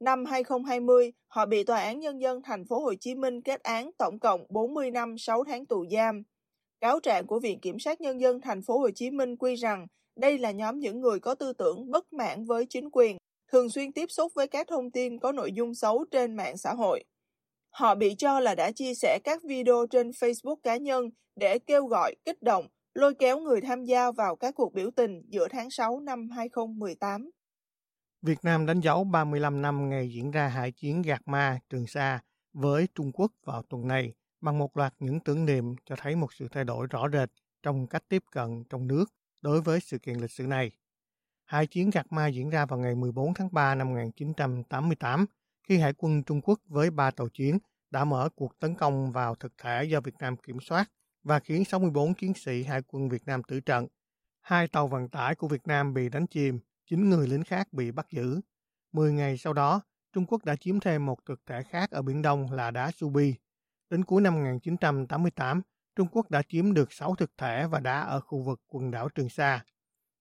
Năm 0.00 0.24
2020, 0.24 1.12
họ 1.26 1.46
bị 1.46 1.64
Tòa 1.64 1.80
án 1.80 2.00
Nhân 2.00 2.20
dân 2.20 2.42
thành 2.42 2.64
phố 2.64 2.78
Hồ 2.78 2.94
Chí 3.00 3.14
Minh 3.14 3.42
kết 3.42 3.62
án 3.62 3.90
tổng 3.98 4.18
cộng 4.18 4.46
40 4.48 4.90
năm 4.90 5.18
6 5.18 5.44
tháng 5.44 5.66
tù 5.66 5.84
giam. 5.90 6.22
Cáo 6.80 7.00
trạng 7.00 7.26
của 7.26 7.40
Viện 7.40 7.60
Kiểm 7.60 7.78
sát 7.78 8.00
Nhân 8.00 8.20
dân 8.20 8.40
thành 8.40 8.62
phố 8.62 8.78
Hồ 8.78 8.90
Chí 8.94 9.10
Minh 9.10 9.36
quy 9.36 9.54
rằng 9.54 9.86
đây 10.16 10.38
là 10.38 10.50
nhóm 10.50 10.78
những 10.78 11.00
người 11.00 11.20
có 11.20 11.34
tư 11.34 11.52
tưởng 11.52 11.90
bất 11.90 12.12
mãn 12.12 12.44
với 12.44 12.66
chính 12.68 12.90
quyền, 12.92 13.16
thường 13.52 13.70
xuyên 13.70 13.92
tiếp 13.92 14.06
xúc 14.08 14.32
với 14.34 14.46
các 14.46 14.68
thông 14.68 14.90
tin 14.90 15.18
có 15.18 15.32
nội 15.32 15.52
dung 15.52 15.74
xấu 15.74 16.04
trên 16.10 16.36
mạng 16.36 16.56
xã 16.56 16.74
hội. 16.74 17.04
Họ 17.74 17.94
bị 17.94 18.14
cho 18.18 18.40
là 18.40 18.54
đã 18.54 18.70
chia 18.72 18.94
sẻ 18.94 19.18
các 19.24 19.42
video 19.44 19.86
trên 19.90 20.10
Facebook 20.10 20.56
cá 20.62 20.76
nhân 20.76 21.10
để 21.36 21.58
kêu 21.58 21.86
gọi, 21.86 22.14
kích 22.24 22.42
động, 22.42 22.68
lôi 22.94 23.14
kéo 23.14 23.38
người 23.38 23.60
tham 23.60 23.84
gia 23.84 24.10
vào 24.10 24.36
các 24.36 24.54
cuộc 24.54 24.74
biểu 24.74 24.90
tình 24.96 25.22
giữa 25.28 25.48
tháng 25.48 25.70
6 25.70 26.00
năm 26.00 26.30
2018. 26.30 27.30
Việt 28.22 28.38
Nam 28.42 28.66
đánh 28.66 28.80
dấu 28.80 29.04
35 29.04 29.62
năm 29.62 29.88
ngày 29.88 30.10
diễn 30.14 30.30
ra 30.30 30.48
hải 30.48 30.72
chiến 30.72 31.02
Gạt 31.02 31.22
Ma 31.26 31.58
Trường 31.70 31.86
Sa 31.86 32.20
với 32.52 32.88
Trung 32.94 33.12
Quốc 33.14 33.32
vào 33.44 33.62
tuần 33.62 33.88
này 33.88 34.12
bằng 34.40 34.58
một 34.58 34.76
loạt 34.76 34.94
những 34.98 35.20
tưởng 35.20 35.44
niệm 35.44 35.74
cho 35.84 35.96
thấy 35.98 36.16
một 36.16 36.32
sự 36.32 36.48
thay 36.50 36.64
đổi 36.64 36.86
rõ 36.90 37.08
rệt 37.12 37.30
trong 37.62 37.86
cách 37.86 38.02
tiếp 38.08 38.22
cận 38.32 38.64
trong 38.70 38.86
nước 38.86 39.04
đối 39.40 39.60
với 39.60 39.80
sự 39.80 39.98
kiện 39.98 40.16
lịch 40.16 40.30
sử 40.30 40.46
này. 40.46 40.70
Hải 41.44 41.66
chiến 41.66 41.90
Gạt 41.90 42.06
Ma 42.10 42.26
diễn 42.26 42.50
ra 42.50 42.66
vào 42.66 42.78
ngày 42.78 42.94
14 42.94 43.34
tháng 43.34 43.48
3 43.52 43.74
năm 43.74 43.88
1988 43.88 45.26
khi 45.68 45.78
Hải 45.78 45.92
quân 45.98 46.22
Trung 46.22 46.40
Quốc 46.40 46.60
với 46.66 46.90
ba 46.90 47.10
tàu 47.10 47.28
chiến 47.28 47.58
đã 47.90 48.04
mở 48.04 48.28
cuộc 48.36 48.58
tấn 48.58 48.74
công 48.74 49.12
vào 49.12 49.34
thực 49.34 49.52
thể 49.58 49.84
do 49.84 50.00
Việt 50.00 50.14
Nam 50.18 50.36
kiểm 50.36 50.60
soát 50.60 50.90
và 51.22 51.40
khiến 51.40 51.64
64 51.64 52.14
chiến 52.14 52.34
sĩ 52.34 52.62
Hải 52.62 52.82
quân 52.82 53.08
Việt 53.08 53.26
Nam 53.26 53.42
tử 53.42 53.60
trận. 53.60 53.86
Hai 54.40 54.68
tàu 54.68 54.88
vận 54.88 55.08
tải 55.08 55.34
của 55.34 55.48
Việt 55.48 55.66
Nam 55.66 55.94
bị 55.94 56.08
đánh 56.08 56.26
chìm, 56.26 56.58
9 56.86 57.10
người 57.10 57.28
lính 57.28 57.44
khác 57.44 57.72
bị 57.72 57.90
bắt 57.90 58.06
giữ. 58.10 58.40
10 58.92 59.12
ngày 59.12 59.38
sau 59.38 59.52
đó, 59.52 59.80
Trung 60.12 60.26
Quốc 60.26 60.44
đã 60.44 60.56
chiếm 60.56 60.80
thêm 60.80 61.06
một 61.06 61.24
thực 61.26 61.46
thể 61.46 61.62
khác 61.62 61.90
ở 61.90 62.02
Biển 62.02 62.22
Đông 62.22 62.52
là 62.52 62.70
đá 62.70 62.90
Subi. 62.90 63.34
Đến 63.90 64.04
cuối 64.04 64.22
năm 64.22 64.34
1988, 64.34 65.62
Trung 65.96 66.08
Quốc 66.10 66.30
đã 66.30 66.42
chiếm 66.48 66.74
được 66.74 66.92
6 66.92 67.14
thực 67.14 67.30
thể 67.38 67.66
và 67.66 67.80
đá 67.80 68.00
ở 68.00 68.20
khu 68.20 68.42
vực 68.42 68.60
quần 68.66 68.90
đảo 68.90 69.08
Trường 69.08 69.28
Sa. 69.28 69.64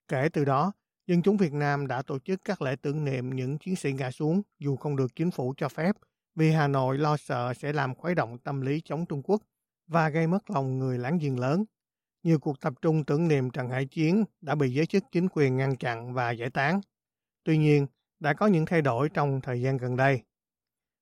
Kể 0.08 0.30
từ 0.34 0.46
đó, 0.46 0.72
dân 1.07 1.22
chúng 1.22 1.38
Việt 1.38 1.53
Nam 1.53 1.88
đã 1.88 2.01
tổ 2.01 2.19
chức 2.19 2.41
các 2.45 2.62
lễ 2.62 2.75
tưởng 2.81 3.05
niệm 3.05 3.29
những 3.29 3.57
chiến 3.57 3.75
sĩ 3.75 3.93
ngã 3.93 4.12
xuống 4.12 4.41
dù 4.60 4.75
không 4.75 4.95
được 4.95 5.15
chính 5.15 5.31
phủ 5.31 5.53
cho 5.57 5.69
phép 5.69 5.95
vì 6.36 6.51
Hà 6.51 6.67
Nội 6.67 6.98
lo 6.98 7.17
sợ 7.17 7.53
sẽ 7.53 7.74
làm 7.74 7.95
khuấy 7.95 8.15
động 8.15 8.38
tâm 8.38 8.62
lý 8.62 8.81
chống 8.86 9.05
Trung 9.05 9.22
Quốc 9.24 9.41
và 9.88 10.10
gây 10.10 10.27
mất 10.27 10.50
lòng 10.50 10.79
người 10.79 10.98
láng 10.98 11.17
giềng 11.17 11.39
lớn. 11.39 11.65
Nhiều 12.24 12.39
cuộc 12.39 12.60
tập 12.60 12.74
trung 12.81 13.03
tưởng 13.03 13.27
niệm 13.27 13.50
Trần 13.50 13.69
Hải 13.69 13.86
Chiến 13.86 14.25
đã 14.41 14.55
bị 14.55 14.74
giới 14.74 14.86
chức 14.86 15.03
chính 15.12 15.27
quyền 15.31 15.57
ngăn 15.57 15.75
chặn 15.75 16.13
và 16.13 16.31
giải 16.31 16.50
tán. 16.50 16.81
Tuy 17.43 17.57
nhiên, 17.57 17.88
đã 18.19 18.33
có 18.33 18.48
những 18.48 18.65
thay 18.65 18.81
đổi 18.81 19.10
trong 19.10 19.41
thời 19.41 19.62
gian 19.62 19.77
gần 19.77 19.95
đây. 19.95 20.22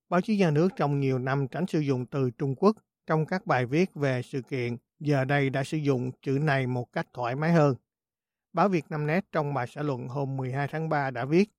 Báo 0.10 0.22
chí 0.22 0.38
nhà 0.38 0.52
nước 0.52 0.70
trong 0.76 1.00
nhiều 1.00 1.20
năm 1.20 1.48
tránh 1.48 1.68
sử 1.68 1.80
dụng 1.80 2.06
từ 2.06 2.32
Trung 2.32 2.56
Quốc 2.56 2.76
trong 3.08 3.26
các 3.26 3.46
bài 3.46 3.66
viết 3.66 3.96
về 3.96 4.22
sự 4.22 4.42
kiện, 4.42 4.78
giờ 5.00 5.26
đây 5.26 5.50
đã 5.50 5.64
sử 5.64 5.78
dụng 5.78 6.12
chữ 6.22 6.32
này 6.32 6.68
một 6.68 6.92
cách 6.92 7.08
thoải 7.14 7.36
mái 7.36 7.52
hơn. 7.52 7.76
Báo 8.54 8.70
Việt 8.70 8.86
Nam 8.90 9.08
Net 9.08 9.26
trong 9.32 9.54
bài 9.54 9.68
xã 9.68 9.82
luận 9.82 10.08
hôm 10.08 10.38
12 10.38 10.68
tháng 10.68 10.90
3 10.90 11.12
đã 11.12 11.26
viết, 11.26 11.50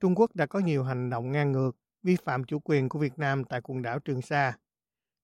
Trung 0.00 0.14
Quốc 0.14 0.36
đã 0.36 0.46
có 0.46 0.58
nhiều 0.58 0.84
hành 0.84 1.10
động 1.10 1.32
ngang 1.32 1.52
ngược, 1.52 1.76
vi 2.02 2.16
phạm 2.24 2.44
chủ 2.44 2.58
quyền 2.64 2.88
của 2.88 2.98
Việt 2.98 3.18
Nam 3.18 3.44
tại 3.44 3.60
quần 3.60 3.82
đảo 3.82 3.98
Trường 3.98 4.22
Sa. 4.22 4.52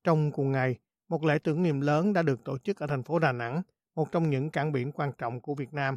Trong 0.04 0.32
cùng 0.32 0.52
ngày, 0.52 0.78
một 1.08 1.25
lễ 1.25 1.38
tưởng 1.38 1.62
niệm 1.62 1.80
lớn 1.80 2.12
đã 2.12 2.22
được 2.22 2.44
tổ 2.44 2.58
chức 2.58 2.78
ở 2.78 2.87
thành 2.87 3.02
phố 3.02 3.18
Đà 3.18 3.32
Nẵng, 3.32 3.62
một 3.94 4.12
trong 4.12 4.30
những 4.30 4.50
cảng 4.50 4.72
biển 4.72 4.92
quan 4.92 5.12
trọng 5.18 5.40
của 5.40 5.54
Việt 5.54 5.75
Nam. 5.75 5.96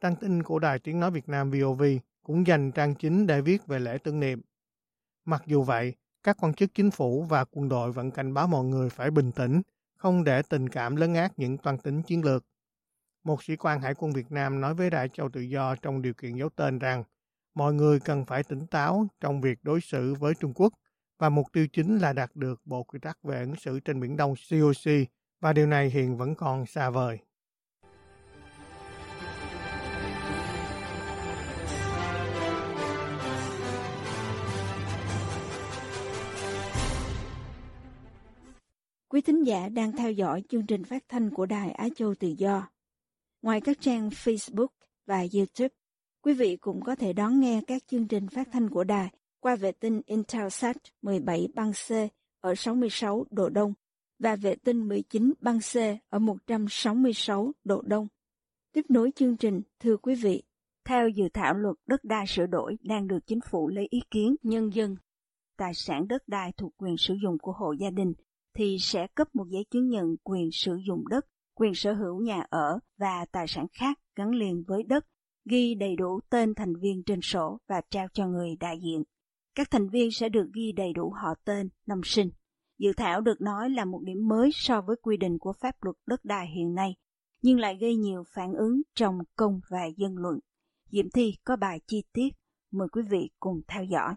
Trang 0.00 0.16
tin 0.16 0.42
của 0.42 0.58
Đài 0.58 0.78
Tiếng 0.78 1.00
Nói 1.00 1.10
Việt 1.10 1.28
Nam 1.28 1.50
VOV 1.50 1.82
cũng 2.22 2.46
dành 2.46 2.72
trang 2.72 2.94
chính 2.94 3.26
để 3.26 3.40
viết 3.40 3.66
về 3.66 3.78
lễ 3.78 3.98
tưởng 3.98 4.20
niệm. 4.20 4.42
Mặc 5.24 5.42
dù 5.46 5.62
vậy, 5.62 5.94
các 6.22 6.36
quan 6.40 6.54
chức 6.54 6.74
chính 6.74 6.90
phủ 6.90 7.22
và 7.22 7.44
quân 7.44 7.68
đội 7.68 7.92
vẫn 7.92 8.10
cảnh 8.10 8.34
báo 8.34 8.46
mọi 8.46 8.64
người 8.64 8.90
phải 8.90 9.10
bình 9.10 9.32
tĩnh, 9.32 9.62
không 9.96 10.24
để 10.24 10.42
tình 10.42 10.68
cảm 10.68 10.96
lấn 10.96 11.14
át 11.14 11.38
những 11.38 11.58
toan 11.58 11.78
tính 11.78 12.02
chiến 12.02 12.24
lược. 12.24 12.44
Một 13.24 13.42
sĩ 13.42 13.56
quan 13.56 13.80
Hải 13.80 13.94
quân 13.94 14.12
Việt 14.12 14.32
Nam 14.32 14.60
nói 14.60 14.74
với 14.74 14.90
Đại 14.90 15.08
Châu 15.08 15.28
Tự 15.28 15.40
Do 15.40 15.76
trong 15.76 16.02
điều 16.02 16.14
kiện 16.14 16.36
giấu 16.36 16.48
tên 16.48 16.78
rằng, 16.78 17.04
mọi 17.54 17.74
người 17.74 18.00
cần 18.00 18.24
phải 18.24 18.42
tỉnh 18.42 18.66
táo 18.66 19.06
trong 19.20 19.40
việc 19.40 19.58
đối 19.62 19.80
xử 19.80 20.14
với 20.14 20.34
Trung 20.40 20.52
Quốc 20.54 20.72
và 21.18 21.28
mục 21.28 21.46
tiêu 21.52 21.66
chính 21.72 21.98
là 21.98 22.12
đạt 22.12 22.30
được 22.34 22.60
Bộ 22.64 22.82
Quy 22.82 22.98
tắc 22.98 23.18
về 23.22 23.40
ứng 23.40 23.56
xử 23.56 23.80
trên 23.80 24.00
Biển 24.00 24.16
Đông 24.16 24.34
COC 24.50 24.92
và 25.40 25.52
điều 25.52 25.66
này 25.66 25.90
hiện 25.90 26.16
vẫn 26.16 26.34
còn 26.34 26.66
xa 26.66 26.90
vời. 26.90 27.18
Quý 39.08 39.20
thính 39.20 39.42
giả 39.42 39.68
đang 39.68 39.92
theo 39.92 40.10
dõi 40.12 40.42
chương 40.48 40.66
trình 40.66 40.84
phát 40.84 41.04
thanh 41.08 41.30
của 41.30 41.46
Đài 41.46 41.70
Á 41.70 41.88
Châu 41.96 42.14
Tự 42.14 42.28
Do. 42.28 42.68
Ngoài 43.42 43.60
các 43.60 43.80
trang 43.80 44.08
Facebook 44.08 44.68
và 45.06 45.16
YouTube, 45.34 45.74
quý 46.22 46.34
vị 46.34 46.56
cũng 46.56 46.80
có 46.84 46.94
thể 46.94 47.12
đón 47.12 47.40
nghe 47.40 47.60
các 47.66 47.82
chương 47.86 48.08
trình 48.08 48.28
phát 48.28 48.48
thanh 48.52 48.70
của 48.70 48.84
đài 48.84 49.10
qua 49.40 49.56
vệ 49.56 49.72
tinh 49.72 50.00
Intelsat 50.06 50.76
17 51.02 51.48
băng 51.54 51.72
C 51.72 51.92
ở 52.40 52.54
66 52.54 53.26
độ 53.30 53.48
Đông 53.48 53.74
và 54.18 54.36
vệ 54.36 54.54
tinh 54.54 54.88
19 54.88 55.32
băng 55.40 55.58
C 55.58 55.76
ở 56.08 56.18
166 56.18 57.52
độ 57.64 57.82
Đông. 57.82 58.08
Tiếp 58.72 58.84
nối 58.88 59.10
chương 59.14 59.36
trình, 59.36 59.62
thưa 59.80 59.96
quý 59.96 60.14
vị, 60.14 60.42
theo 60.84 61.08
dự 61.08 61.28
thảo 61.34 61.54
luật 61.54 61.76
đất 61.86 62.04
đai 62.04 62.26
sửa 62.26 62.46
đổi 62.46 62.76
đang 62.82 63.08
được 63.08 63.26
chính 63.26 63.40
phủ 63.50 63.68
lấy 63.68 63.86
ý 63.90 64.00
kiến 64.10 64.36
nhân 64.42 64.74
dân, 64.74 64.96
tài 65.56 65.74
sản 65.74 66.08
đất 66.08 66.22
đai 66.28 66.52
thuộc 66.56 66.72
quyền 66.76 66.96
sử 66.96 67.14
dụng 67.22 67.38
của 67.38 67.52
hộ 67.52 67.72
gia 67.72 67.90
đình 67.90 68.12
thì 68.54 68.76
sẽ 68.80 69.06
cấp 69.14 69.28
một 69.34 69.48
giấy 69.48 69.64
chứng 69.70 69.88
nhận 69.88 70.16
quyền 70.22 70.48
sử 70.52 70.76
dụng 70.86 71.08
đất, 71.08 71.26
quyền 71.54 71.74
sở 71.74 71.92
hữu 71.92 72.20
nhà 72.22 72.44
ở 72.50 72.78
và 72.98 73.26
tài 73.32 73.46
sản 73.48 73.66
khác 73.72 73.98
gắn 74.16 74.30
liền 74.30 74.64
với 74.66 74.82
đất, 74.82 75.06
ghi 75.44 75.74
đầy 75.74 75.96
đủ 75.96 76.20
tên 76.30 76.54
thành 76.54 76.76
viên 76.76 77.02
trên 77.06 77.20
sổ 77.20 77.58
và 77.68 77.80
trao 77.90 78.06
cho 78.12 78.26
người 78.26 78.56
đại 78.60 78.78
diện. 78.82 79.02
Các 79.54 79.70
thành 79.70 79.88
viên 79.88 80.10
sẽ 80.12 80.28
được 80.28 80.50
ghi 80.54 80.72
đầy 80.72 80.92
đủ 80.92 81.10
họ 81.10 81.34
tên, 81.44 81.68
năm 81.86 82.00
sinh. 82.04 82.30
Dự 82.78 82.92
thảo 82.96 83.20
được 83.20 83.40
nói 83.40 83.70
là 83.70 83.84
một 83.84 84.00
điểm 84.02 84.28
mới 84.28 84.50
so 84.52 84.80
với 84.80 84.96
quy 85.02 85.16
định 85.16 85.38
của 85.38 85.52
pháp 85.60 85.74
luật 85.82 85.96
đất 86.06 86.24
đai 86.24 86.46
hiện 86.56 86.74
nay, 86.74 86.94
nhưng 87.42 87.60
lại 87.60 87.78
gây 87.80 87.96
nhiều 87.96 88.22
phản 88.34 88.54
ứng 88.54 88.82
trong 88.94 89.18
công 89.36 89.60
và 89.70 89.86
dân 89.96 90.16
luận. 90.16 90.38
Diệm 90.90 91.10
Thi 91.10 91.34
có 91.44 91.56
bài 91.56 91.80
chi 91.86 92.02
tiết, 92.12 92.28
mời 92.72 92.88
quý 92.92 93.02
vị 93.10 93.30
cùng 93.40 93.60
theo 93.68 93.84
dõi. 93.84 94.14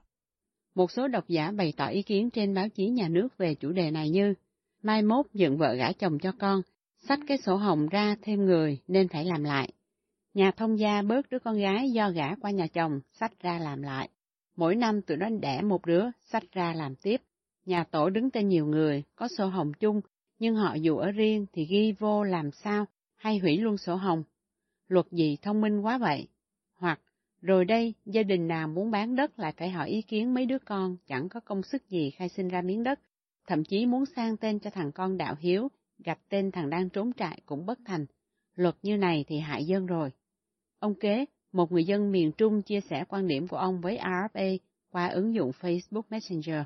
Một 0.75 0.91
số 0.91 1.07
độc 1.07 1.27
giả 1.27 1.51
bày 1.51 1.73
tỏ 1.77 1.87
ý 1.87 2.03
kiến 2.03 2.29
trên 2.29 2.53
báo 2.53 2.69
chí 2.69 2.89
nhà 2.89 3.09
nước 3.09 3.37
về 3.37 3.55
chủ 3.55 3.71
đề 3.71 3.91
này 3.91 4.09
như 4.09 4.33
Mai 4.85 5.01
mốt 5.01 5.25
dựng 5.33 5.57
vợ 5.57 5.73
gả 5.73 5.91
chồng 5.91 6.19
cho 6.19 6.31
con, 6.39 6.61
sách 7.07 7.19
cái 7.27 7.37
sổ 7.37 7.55
hồng 7.55 7.87
ra 7.87 8.15
thêm 8.21 8.45
người 8.45 8.79
nên 8.87 9.07
phải 9.07 9.25
làm 9.25 9.43
lại. 9.43 9.69
Nhà 10.33 10.51
thông 10.51 10.79
gia 10.79 11.01
bớt 11.01 11.29
đứa 11.29 11.39
con 11.39 11.57
gái 11.57 11.91
do 11.91 12.09
gả 12.09 12.35
qua 12.35 12.51
nhà 12.51 12.67
chồng, 12.67 12.99
sách 13.13 13.31
ra 13.41 13.59
làm 13.59 13.81
lại. 13.81 14.09
Mỗi 14.55 14.75
năm 14.75 15.01
tụi 15.01 15.17
nó 15.17 15.29
đẻ 15.29 15.61
một 15.61 15.85
đứa, 15.85 16.05
sách 16.31 16.43
ra 16.51 16.73
làm 16.73 16.95
tiếp. 16.95 17.21
Nhà 17.65 17.83
tổ 17.83 18.09
đứng 18.09 18.31
tên 18.31 18.47
nhiều 18.47 18.65
người, 18.65 19.03
có 19.15 19.27
sổ 19.37 19.47
hồng 19.47 19.73
chung, 19.73 20.01
nhưng 20.39 20.55
họ 20.55 20.73
dù 20.73 20.97
ở 20.97 21.11
riêng 21.11 21.45
thì 21.53 21.65
ghi 21.65 21.91
vô 21.99 22.23
làm 22.23 22.51
sao, 22.51 22.85
hay 23.15 23.37
hủy 23.37 23.57
luôn 23.57 23.77
sổ 23.77 23.95
hồng. 23.95 24.23
Luật 24.87 25.05
gì 25.11 25.37
thông 25.41 25.61
minh 25.61 25.81
quá 25.81 25.97
vậy? 25.97 26.27
Hoặc 26.75 26.99
rồi 27.41 27.65
đây, 27.65 27.93
gia 28.05 28.23
đình 28.23 28.47
nào 28.47 28.67
muốn 28.67 28.91
bán 28.91 29.15
đất 29.15 29.39
lại 29.39 29.53
phải 29.57 29.69
hỏi 29.69 29.89
ý 29.89 30.01
kiến 30.01 30.33
mấy 30.33 30.45
đứa 30.45 30.59
con 30.59 30.97
chẳng 31.07 31.29
có 31.29 31.39
công 31.39 31.63
sức 31.63 31.89
gì 31.89 32.11
khai 32.11 32.29
sinh 32.29 32.47
ra 32.47 32.61
miếng 32.61 32.83
đất, 32.83 32.99
thậm 33.47 33.63
chí 33.63 33.85
muốn 33.85 34.05
sang 34.15 34.37
tên 34.37 34.59
cho 34.59 34.69
thằng 34.69 34.91
con 34.91 35.17
đạo 35.17 35.35
hiếu, 35.39 35.69
gặp 35.97 36.19
tên 36.29 36.51
thằng 36.51 36.69
đang 36.69 36.89
trốn 36.89 37.13
trại 37.13 37.41
cũng 37.45 37.65
bất 37.65 37.79
thành. 37.85 38.05
Luật 38.55 38.75
như 38.81 38.97
này 38.97 39.25
thì 39.27 39.39
hại 39.39 39.65
dân 39.65 39.85
rồi. 39.85 40.09
Ông 40.79 40.95
Kế, 40.95 41.25
một 41.51 41.71
người 41.71 41.83
dân 41.83 42.11
miền 42.11 42.31
Trung 42.31 42.61
chia 42.61 42.81
sẻ 42.81 43.03
quan 43.09 43.27
điểm 43.27 43.47
của 43.47 43.57
ông 43.57 43.81
với 43.81 43.97
RFA 43.97 44.57
qua 44.91 45.07
ứng 45.07 45.33
dụng 45.35 45.51
Facebook 45.61 46.03
Messenger. 46.09 46.61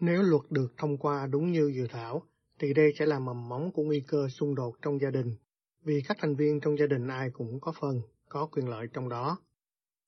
Nếu 0.00 0.22
luật 0.22 0.42
được 0.50 0.74
thông 0.76 0.98
qua 0.98 1.26
đúng 1.26 1.52
như 1.52 1.72
dự 1.74 1.86
thảo, 1.90 2.22
thì 2.58 2.74
đây 2.74 2.92
sẽ 2.98 3.06
là 3.06 3.18
mầm 3.18 3.48
móng 3.48 3.72
của 3.72 3.82
nguy 3.82 4.04
cơ 4.08 4.28
xung 4.28 4.54
đột 4.54 4.76
trong 4.82 4.98
gia 5.00 5.10
đình, 5.10 5.36
vì 5.84 6.02
các 6.08 6.16
thành 6.20 6.36
viên 6.36 6.60
trong 6.60 6.78
gia 6.78 6.86
đình 6.86 7.08
ai 7.08 7.30
cũng 7.32 7.60
có 7.60 7.72
phần, 7.80 8.00
có 8.28 8.48
quyền 8.52 8.68
lợi 8.68 8.86
trong 8.92 9.08
đó. 9.08 9.38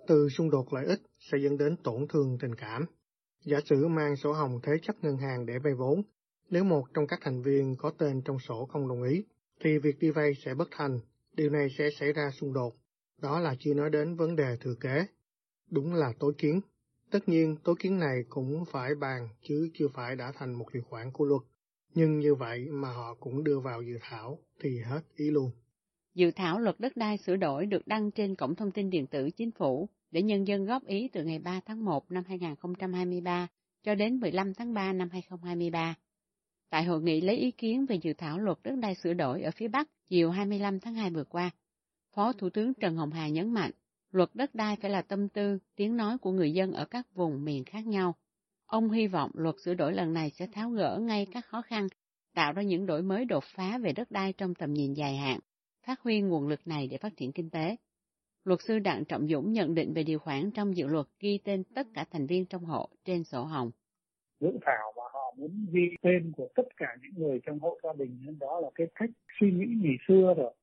Từ 0.07 0.29
xung 0.29 0.51
đột 0.51 0.73
lợi 0.73 0.87
ích 0.87 1.01
sẽ 1.19 1.39
dẫn 1.43 1.59
đến 1.59 1.77
tổn 1.85 2.07
thương 2.09 2.39
tình 2.41 2.55
cảm. 2.55 2.87
Giả 3.45 3.59
sử 3.65 3.89
mang 3.89 4.17
sổ 4.17 4.33
hồng 4.33 4.61
thế 4.63 4.73
chấp 4.83 4.97
ngân 5.03 5.17
hàng 5.17 5.47
để 5.47 5.55
vay 5.65 5.75
vốn, 5.75 6.03
nếu 6.53 6.65
một 6.65 6.85
trong 6.95 7.07
các 7.07 7.21
thành 7.23 7.43
viên 7.43 7.77
có 7.77 7.91
tên 7.99 8.23
trong 8.25 8.39
sổ 8.39 8.67
không 8.67 8.89
đồng 8.89 9.03
ý, 9.03 9.25
thì 9.61 9.79
việc 9.79 9.99
đi 9.99 10.11
vay 10.11 10.35
sẽ 10.45 10.55
bất 10.55 10.69
thành, 10.71 11.01
điều 11.37 11.51
này 11.51 11.69
sẽ 11.79 11.91
xảy 11.99 12.13
ra 12.13 12.31
xung 12.31 12.53
đột. 12.53 12.75
Đó 13.23 13.41
là 13.41 13.55
chưa 13.59 13.75
nói 13.75 13.91
đến 13.91 14.17
vấn 14.17 14.37
đề 14.37 14.57
thừa 14.61 14.75
kế. 14.81 15.07
Đúng 15.71 15.95
là 15.95 16.13
tối 16.19 16.33
kiến. 16.39 16.61
Tất 17.11 17.29
nhiên, 17.29 17.57
tối 17.65 17.75
kiến 17.79 17.99
này 17.99 18.25
cũng 18.29 18.65
phải 18.73 18.95
bàn 18.95 19.29
chứ 19.43 19.71
chưa 19.75 19.89
phải 19.95 20.17
đã 20.17 20.33
thành 20.35 20.53
một 20.53 20.67
điều 20.73 20.83
khoản 20.83 21.11
của 21.13 21.25
luật. 21.25 21.43
Nhưng 21.95 22.19
như 22.19 22.35
vậy 22.35 22.67
mà 22.71 22.93
họ 22.93 23.15
cũng 23.21 23.45
đưa 23.45 23.61
vào 23.61 23.83
dự 23.83 23.99
thảo 24.01 24.39
thì 24.61 24.79
hết 24.79 25.01
ý 25.17 25.31
luôn. 25.31 25.51
Dự 26.15 26.31
thảo 26.31 26.59
luật 26.59 26.81
đất 26.81 26.97
đai 26.97 27.19
sửa 27.19 27.37
đổi 27.37 27.67
được 27.67 27.87
đăng 27.87 28.11
trên 28.11 28.37
Cổng 28.37 28.55
Thông 28.55 28.71
tin 28.71 28.91
Điện 28.91 29.07
tử 29.07 29.31
Chính 29.31 29.51
phủ 29.51 29.89
để 30.11 30.23
nhân 30.23 30.47
dân 30.47 30.65
góp 30.65 30.85
ý 30.85 31.09
từ 31.13 31.25
ngày 31.25 31.39
3 31.39 31.61
tháng 31.67 31.85
1 31.85 32.11
năm 32.11 32.25
2023 32.29 33.47
cho 33.83 33.95
đến 33.95 34.21
15 34.21 34.55
tháng 34.55 34.75
3 34.75 34.93
năm 34.93 35.09
2023. 35.13 35.95
Tại 36.73 36.85
hội 36.85 37.03
nghị 37.03 37.21
lấy 37.21 37.37
ý 37.37 37.51
kiến 37.51 37.87
về 37.87 37.97
dự 38.03 38.13
thảo 38.13 38.39
luật 38.39 38.59
đất 38.63 38.75
đai 38.77 38.95
sửa 38.95 39.15
đổi 39.15 39.43
ở 39.43 39.51
phía 39.51 39.69
Bắc 39.69 39.89
chiều 40.09 40.31
25 40.31 40.81
tháng 40.81 40.95
2 40.95 41.11
vừa 41.11 41.25
qua, 41.25 41.51
Phó 42.15 42.33
Thủ 42.33 42.51
tướng 42.51 42.75
Trần 42.75 42.97
Hồng 42.97 43.11
Hà 43.11 43.29
nhấn 43.29 43.55
mạnh, 43.55 43.71
luật 44.11 44.31
đất 44.35 44.55
đai 44.55 44.77
phải 44.77 44.91
là 44.91 45.03
tâm 45.03 45.29
tư, 45.29 45.59
tiếng 45.77 45.97
nói 45.97 46.19
của 46.19 46.33
người 46.33 46.53
dân 46.53 46.73
ở 46.73 46.85
các 46.85 47.07
vùng 47.15 47.45
miền 47.45 47.65
khác 47.65 47.87
nhau. 47.87 48.15
Ông 48.67 48.91
hy 48.91 49.07
vọng 49.07 49.31
luật 49.35 49.55
sửa 49.65 49.75
đổi 49.75 49.93
lần 49.93 50.13
này 50.13 50.31
sẽ 50.31 50.47
tháo 50.53 50.71
gỡ 50.71 50.99
ngay 51.03 51.27
các 51.33 51.47
khó 51.47 51.63
khăn, 51.63 51.87
tạo 52.35 52.53
ra 52.53 52.63
những 52.63 52.87
đổi 52.87 53.03
mới 53.03 53.25
đột 53.25 53.45
phá 53.45 53.79
về 53.79 53.93
đất 53.93 54.11
đai 54.11 54.33
trong 54.33 54.55
tầm 54.55 54.73
nhìn 54.73 54.95
dài 54.95 55.17
hạn 55.17 55.41
phát 55.87 56.01
huy 56.01 56.21
nguồn 56.21 56.49
lực 56.49 56.67
này 56.67 56.87
để 56.87 56.99
phát 56.99 57.17
triển 57.17 57.33
kinh 57.33 57.51
tế. 57.51 57.77
Luật 58.45 58.61
sư 58.63 58.79
Đặng 58.79 59.05
Trọng 59.05 59.29
Dũng 59.29 59.53
nhận 59.53 59.75
định 59.75 59.93
về 59.95 60.03
điều 60.03 60.19
khoản 60.19 60.51
trong 60.51 60.77
dự 60.77 60.87
luật 60.87 61.07
ghi 61.21 61.39
tên 61.45 61.65
tất 61.65 61.87
cả 61.95 62.05
thành 62.11 62.27
viên 62.27 62.47
trong 62.47 62.65
hộ 62.65 62.89
trên 63.05 63.25
sổ 63.25 63.45
hồng. 63.45 63.71
Dự 64.41 64.49
thảo 64.63 64.93
mà 64.97 65.03
họ 65.33 65.37
muốn 65.39 65.67
ghi 65.73 65.89
tên 66.03 66.33
của 66.37 66.49
tất 66.55 66.77
cả 66.77 66.97
những 67.03 67.25
người 67.25 67.41
trong 67.47 67.59
hộ 67.59 67.79
gia 67.83 67.93
đình 67.93 68.39
đó 68.41 68.61
là 68.61 68.71
cái 68.75 68.87
cách 68.95 69.11
suy 69.41 69.53
nghĩ 69.53 69.67
ngày 69.83 69.97
xưa 70.09 70.35
rồi. 70.37 70.55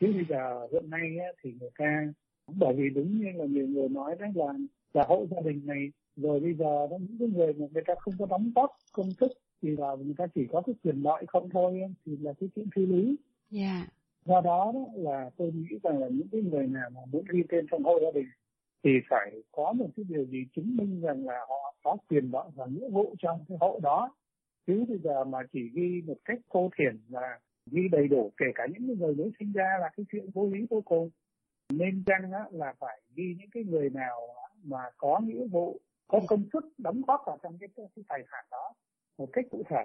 Chứ 0.00 0.12
bây 0.12 0.24
giờ 0.28 0.68
hiện 0.72 0.90
nay 0.90 1.16
thì 1.42 1.54
người 1.60 1.70
ta 1.78 2.12
bởi 2.46 2.74
vì 2.74 2.90
đúng 2.90 3.18
như 3.18 3.26
là 3.34 3.44
nhiều 3.44 3.66
người 3.66 3.88
nói 3.88 4.16
đấy 4.18 4.30
là 4.34 4.52
là 4.94 5.04
hộ 5.08 5.26
gia 5.30 5.40
đình 5.40 5.66
này 5.66 5.92
rồi 6.16 6.40
bây 6.40 6.54
giờ 6.54 6.86
đó 6.90 6.96
những 7.00 7.16
cái 7.18 7.28
người 7.28 7.52
mà 7.52 7.66
người 7.72 7.82
ta 7.86 7.94
không 7.98 8.14
có 8.18 8.26
đóng 8.26 8.52
góp 8.54 8.70
công 8.92 9.10
sức 9.20 9.32
thì 9.62 9.76
là 9.76 9.96
người 10.04 10.14
ta 10.18 10.26
chỉ 10.34 10.46
có 10.52 10.62
cái 10.66 10.74
quyền 10.84 11.02
lợi 11.02 11.24
không 11.28 11.50
thôi 11.50 11.82
thì 12.06 12.16
là 12.20 12.32
cái 12.40 12.48
chuyện 12.54 12.66
phi 12.74 12.86
lý 12.86 13.16
Dạ. 13.50 13.60
Yeah. 13.60 13.88
Do 14.24 14.40
đó, 14.40 14.72
đó 14.74 14.84
là 14.94 15.30
tôi 15.36 15.52
nghĩ 15.52 15.78
rằng 15.82 15.98
là 15.98 16.08
những 16.08 16.28
cái 16.32 16.40
người 16.40 16.66
nào 16.66 16.90
mà 16.90 17.00
muốn 17.12 17.24
ghi 17.32 17.42
tên 17.48 17.66
trong 17.70 17.84
hộ 17.84 17.98
gia 18.02 18.10
đình 18.14 18.26
thì 18.84 18.90
phải 19.08 19.42
có 19.52 19.72
một 19.72 19.88
cái 19.96 20.04
điều 20.08 20.24
gì 20.24 20.46
chứng 20.56 20.76
minh 20.76 21.00
rằng 21.00 21.26
là 21.26 21.38
họ 21.48 21.74
có 21.82 21.96
quyền 22.08 22.30
lợi 22.32 22.48
và 22.54 22.66
nghĩa 22.66 22.88
vụ 22.88 23.14
trong 23.18 23.44
cái 23.48 23.58
hộ 23.60 23.80
đó. 23.82 24.14
Chứ 24.66 24.84
bây 24.88 24.98
giờ 24.98 25.24
mà 25.24 25.38
chỉ 25.52 25.60
ghi 25.74 26.02
một 26.06 26.16
cách 26.24 26.38
thô 26.52 26.70
thiển 26.78 27.00
là 27.08 27.38
ghi 27.70 27.88
đầy 27.92 28.08
đủ 28.08 28.32
kể 28.36 28.46
cả 28.54 28.66
những 28.72 28.98
người 28.98 29.14
mới 29.14 29.30
sinh 29.38 29.52
ra 29.52 29.78
là 29.80 29.90
cái 29.96 30.06
chuyện 30.12 30.30
vô 30.34 30.50
lý 30.50 30.66
vô 30.70 30.80
cùng. 30.80 31.10
Nên 31.72 32.02
chăng 32.06 32.30
là 32.50 32.74
phải 32.78 33.00
ghi 33.14 33.36
những 33.38 33.50
cái 33.50 33.64
người 33.64 33.90
nào 33.90 34.20
mà 34.62 34.90
có 34.96 35.20
nghĩa 35.24 35.46
vụ 35.46 35.80
có 36.08 36.20
công 36.26 36.42
sức 36.52 36.64
đóng 36.78 37.02
góp 37.06 37.20
vào 37.26 37.38
trong 37.42 37.58
cái, 37.60 37.68
cái 37.76 37.86
tài 38.08 38.24
sản 38.32 38.44
đó 38.50 38.74
một 39.18 39.28
cách 39.32 39.44
cụ 39.50 39.62
thể. 39.68 39.84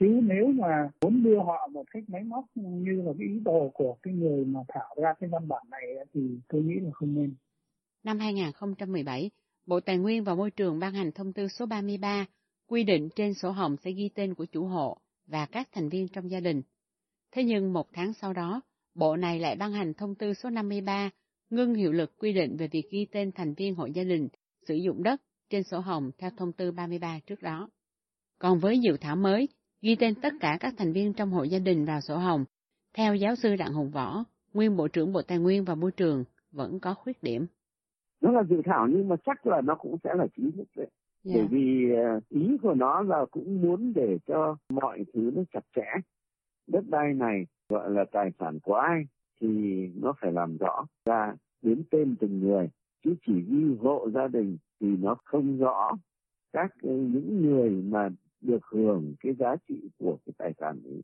Chứ 0.00 0.20
nếu 0.22 0.46
mà 0.46 0.90
muốn 1.02 1.22
đưa 1.22 1.38
họ 1.38 1.68
một 1.72 1.84
cách 1.90 2.02
máy 2.06 2.22
móc 2.24 2.44
như 2.54 3.02
là 3.02 3.12
cái 3.18 3.28
ý 3.28 3.40
đồ 3.44 3.70
của 3.74 3.96
cái 4.02 4.14
người 4.14 4.44
mà 4.44 4.60
thảo 4.68 4.94
ra 5.02 5.14
cái 5.20 5.30
văn 5.30 5.48
bản 5.48 5.62
này 5.70 5.82
thì 6.14 6.38
tôi 6.48 6.62
nghĩ 6.62 6.74
là 6.74 6.90
không 6.92 7.14
nên. 7.14 7.34
Năm 8.04 8.18
2017, 8.18 9.30
Bộ 9.66 9.80
Tài 9.80 9.98
nguyên 9.98 10.24
và 10.24 10.34
Môi 10.34 10.50
trường 10.50 10.78
ban 10.78 10.94
hành 10.94 11.12
thông 11.12 11.32
tư 11.32 11.48
số 11.48 11.66
33 11.66 12.26
quy 12.66 12.84
định 12.84 13.08
trên 13.16 13.34
sổ 13.34 13.50
hồng 13.50 13.76
sẽ 13.84 13.90
ghi 13.92 14.10
tên 14.14 14.34
của 14.34 14.44
chủ 14.44 14.66
hộ 14.66 14.96
và 15.26 15.46
các 15.46 15.68
thành 15.72 15.88
viên 15.88 16.08
trong 16.08 16.30
gia 16.30 16.40
đình. 16.40 16.62
Thế 17.32 17.44
nhưng 17.44 17.72
một 17.72 17.86
tháng 17.92 18.12
sau 18.12 18.32
đó, 18.32 18.60
Bộ 18.94 19.16
này 19.16 19.40
lại 19.40 19.56
ban 19.56 19.72
hành 19.72 19.94
thông 19.94 20.14
tư 20.14 20.34
số 20.34 20.50
53 20.50 21.10
ngưng 21.50 21.74
hiệu 21.74 21.92
lực 21.92 22.18
quy 22.18 22.32
định 22.32 22.56
về 22.56 22.68
việc 22.68 22.90
ghi 22.90 23.06
tên 23.12 23.32
thành 23.32 23.54
viên 23.54 23.74
hộ 23.74 23.86
gia 23.86 24.04
đình 24.04 24.28
sử 24.68 24.74
dụng 24.74 25.02
đất 25.02 25.22
trên 25.50 25.62
sổ 25.62 25.78
hồng 25.78 26.10
theo 26.18 26.30
thông 26.36 26.52
tư 26.52 26.72
33 26.72 27.18
trước 27.26 27.42
đó. 27.42 27.68
Còn 28.38 28.58
với 28.58 28.78
dự 28.78 28.96
thảo 29.00 29.16
mới, 29.16 29.48
ghi 29.82 29.96
tên 29.96 30.14
tất 30.14 30.32
cả 30.40 30.56
các 30.60 30.74
thành 30.76 30.92
viên 30.92 31.12
trong 31.12 31.30
hộ 31.30 31.42
gia 31.42 31.58
đình 31.58 31.84
vào 31.84 32.00
sổ 32.00 32.16
hồng, 32.16 32.44
theo 32.94 33.14
giáo 33.14 33.36
sư 33.36 33.56
Đặng 33.56 33.72
Hùng 33.72 33.90
Võ, 33.90 34.24
nguyên 34.52 34.76
Bộ 34.76 34.88
trưởng 34.88 35.12
Bộ 35.12 35.22
Tài 35.22 35.38
nguyên 35.38 35.64
và 35.64 35.74
Môi 35.74 35.92
trường, 35.92 36.24
vẫn 36.50 36.80
có 36.80 36.94
khuyết 36.94 37.22
điểm. 37.22 37.46
Nó 38.24 38.32
là 38.32 38.42
dự 38.42 38.62
thảo 38.64 38.88
nhưng 38.88 39.08
mà 39.08 39.16
chắc 39.26 39.46
là 39.46 39.60
nó 39.60 39.74
cũng 39.74 39.96
sẽ 40.04 40.14
là 40.14 40.26
chính 40.36 40.52
thức 40.52 40.68
đấy. 40.76 40.86
Yeah. 40.86 41.34
Bởi 41.34 41.42
dạ. 41.42 41.48
vì 41.50 41.94
ờ, 41.94 42.20
ý 42.28 42.56
của 42.62 42.74
nó 42.74 43.02
là 43.02 43.24
cũng 43.30 43.62
muốn 43.62 43.92
để 43.94 44.18
cho 44.26 44.56
mọi 44.68 45.04
thứ 45.14 45.30
nó 45.34 45.42
chặt 45.52 45.64
chẽ. 45.76 45.86
Đất 46.66 46.84
đai 46.88 47.14
này 47.14 47.46
gọi 47.68 47.90
là 47.90 48.04
tài 48.12 48.30
sản 48.38 48.58
của 48.60 48.74
ai 48.74 49.06
thì 49.40 49.48
nó 50.02 50.12
phải 50.20 50.32
làm 50.32 50.56
rõ 50.56 50.86
ra 51.04 51.34
đến 51.62 51.82
tên 51.90 52.16
từng 52.20 52.40
người 52.40 52.70
chứ 53.04 53.14
chỉ 53.26 53.32
ghi 53.40 53.76
hộ 53.80 54.08
gia 54.14 54.28
đình 54.28 54.58
thì 54.80 54.96
nó 54.96 55.16
không 55.24 55.58
rõ 55.58 55.92
các 56.52 56.74
những 56.82 57.42
người 57.42 57.70
mà 57.70 58.08
được 58.40 58.64
hưởng 58.66 59.14
cái 59.20 59.34
giá 59.34 59.56
trị 59.68 59.90
của 59.98 60.18
cái 60.26 60.32
tài 60.38 60.52
sản 60.60 60.80
ấy. 60.84 61.02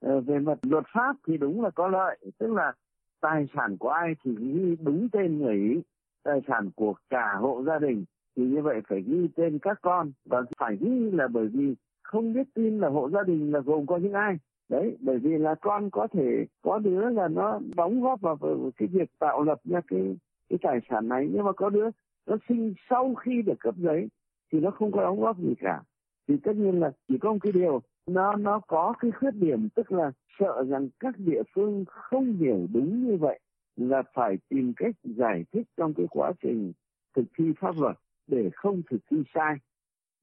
À, 0.00 0.20
về 0.20 0.38
mặt 0.38 0.58
luật 0.62 0.84
pháp 0.94 1.16
thì 1.26 1.36
đúng 1.36 1.62
là 1.62 1.70
có 1.70 1.88
lợi, 1.88 2.18
tức 2.38 2.52
là 2.52 2.72
tài 3.20 3.46
sản 3.54 3.76
của 3.78 3.88
ai 3.88 4.14
thì 4.24 4.34
ghi 4.38 4.76
đúng 4.80 5.08
tên 5.12 5.38
người 5.38 5.56
ấy, 5.56 5.82
tài 6.24 6.40
sản 6.48 6.70
của 6.76 6.94
cả 7.10 7.34
hộ 7.40 7.62
gia 7.66 7.78
đình, 7.78 8.04
thì 8.36 8.42
như 8.42 8.62
vậy 8.62 8.80
phải 8.88 9.02
ghi 9.02 9.28
tên 9.36 9.58
các 9.58 9.78
con, 9.82 10.12
và 10.24 10.42
phải 10.58 10.76
ghi 10.80 11.10
là 11.10 11.28
bởi 11.28 11.46
vì 11.46 11.74
không 12.02 12.32
biết 12.32 12.46
tin 12.54 12.78
là 12.78 12.88
hộ 12.88 13.10
gia 13.10 13.22
đình 13.22 13.52
là 13.52 13.60
gồm 13.60 13.86
có 13.86 13.96
những 13.96 14.12
ai. 14.12 14.38
Đấy, 14.68 14.96
bởi 15.00 15.18
vì 15.18 15.38
là 15.38 15.54
con 15.54 15.90
có 15.90 16.06
thể, 16.12 16.46
có 16.62 16.78
đứa 16.78 17.10
là 17.10 17.28
nó 17.28 17.60
đóng 17.76 18.02
góp 18.02 18.20
vào 18.20 18.38
cái 18.76 18.88
việc 18.92 19.10
tạo 19.18 19.42
lập 19.42 19.58
ra 19.64 19.80
cái 19.88 20.16
cái 20.48 20.58
tài 20.62 20.80
sản 20.90 21.08
này, 21.08 21.28
nhưng 21.32 21.44
mà 21.44 21.52
có 21.52 21.70
đứa 21.70 21.90
nó 22.26 22.36
sinh 22.48 22.74
sau 22.90 23.14
khi 23.14 23.42
được 23.42 23.60
cấp 23.60 23.74
giấy, 23.76 24.08
thì 24.52 24.60
nó 24.60 24.70
không 24.70 24.92
có 24.92 25.02
đóng 25.02 25.20
góp 25.20 25.38
gì 25.38 25.54
cả. 25.58 25.82
Thì 26.28 26.36
tất 26.42 26.56
nhiên 26.56 26.80
là 26.80 26.90
chỉ 27.08 27.18
có 27.18 27.32
một 27.32 27.38
cái 27.42 27.52
điều, 27.52 27.80
nó 28.06 28.36
nó 28.36 28.60
có 28.66 28.94
cái 29.00 29.10
khuyết 29.10 29.30
điểm, 29.34 29.68
tức 29.74 29.92
là 29.92 30.12
sợ 30.38 30.64
rằng 30.68 30.88
các 31.00 31.14
địa 31.18 31.42
phương 31.54 31.84
không 31.86 32.32
hiểu 32.32 32.66
đúng 32.74 33.06
như 33.06 33.16
vậy 33.16 33.40
là 33.78 34.02
phải 34.14 34.36
tìm 34.48 34.72
cách 34.76 34.94
giải 35.04 35.44
thích 35.52 35.66
trong 35.76 35.94
cái 35.94 36.06
quá 36.10 36.32
trình 36.42 36.72
thực 37.16 37.24
thi 37.38 37.44
pháp 37.60 37.78
luật 37.78 37.96
để 38.26 38.50
không 38.54 38.82
thực 38.90 38.98
thi 39.10 39.16
sai. 39.34 39.54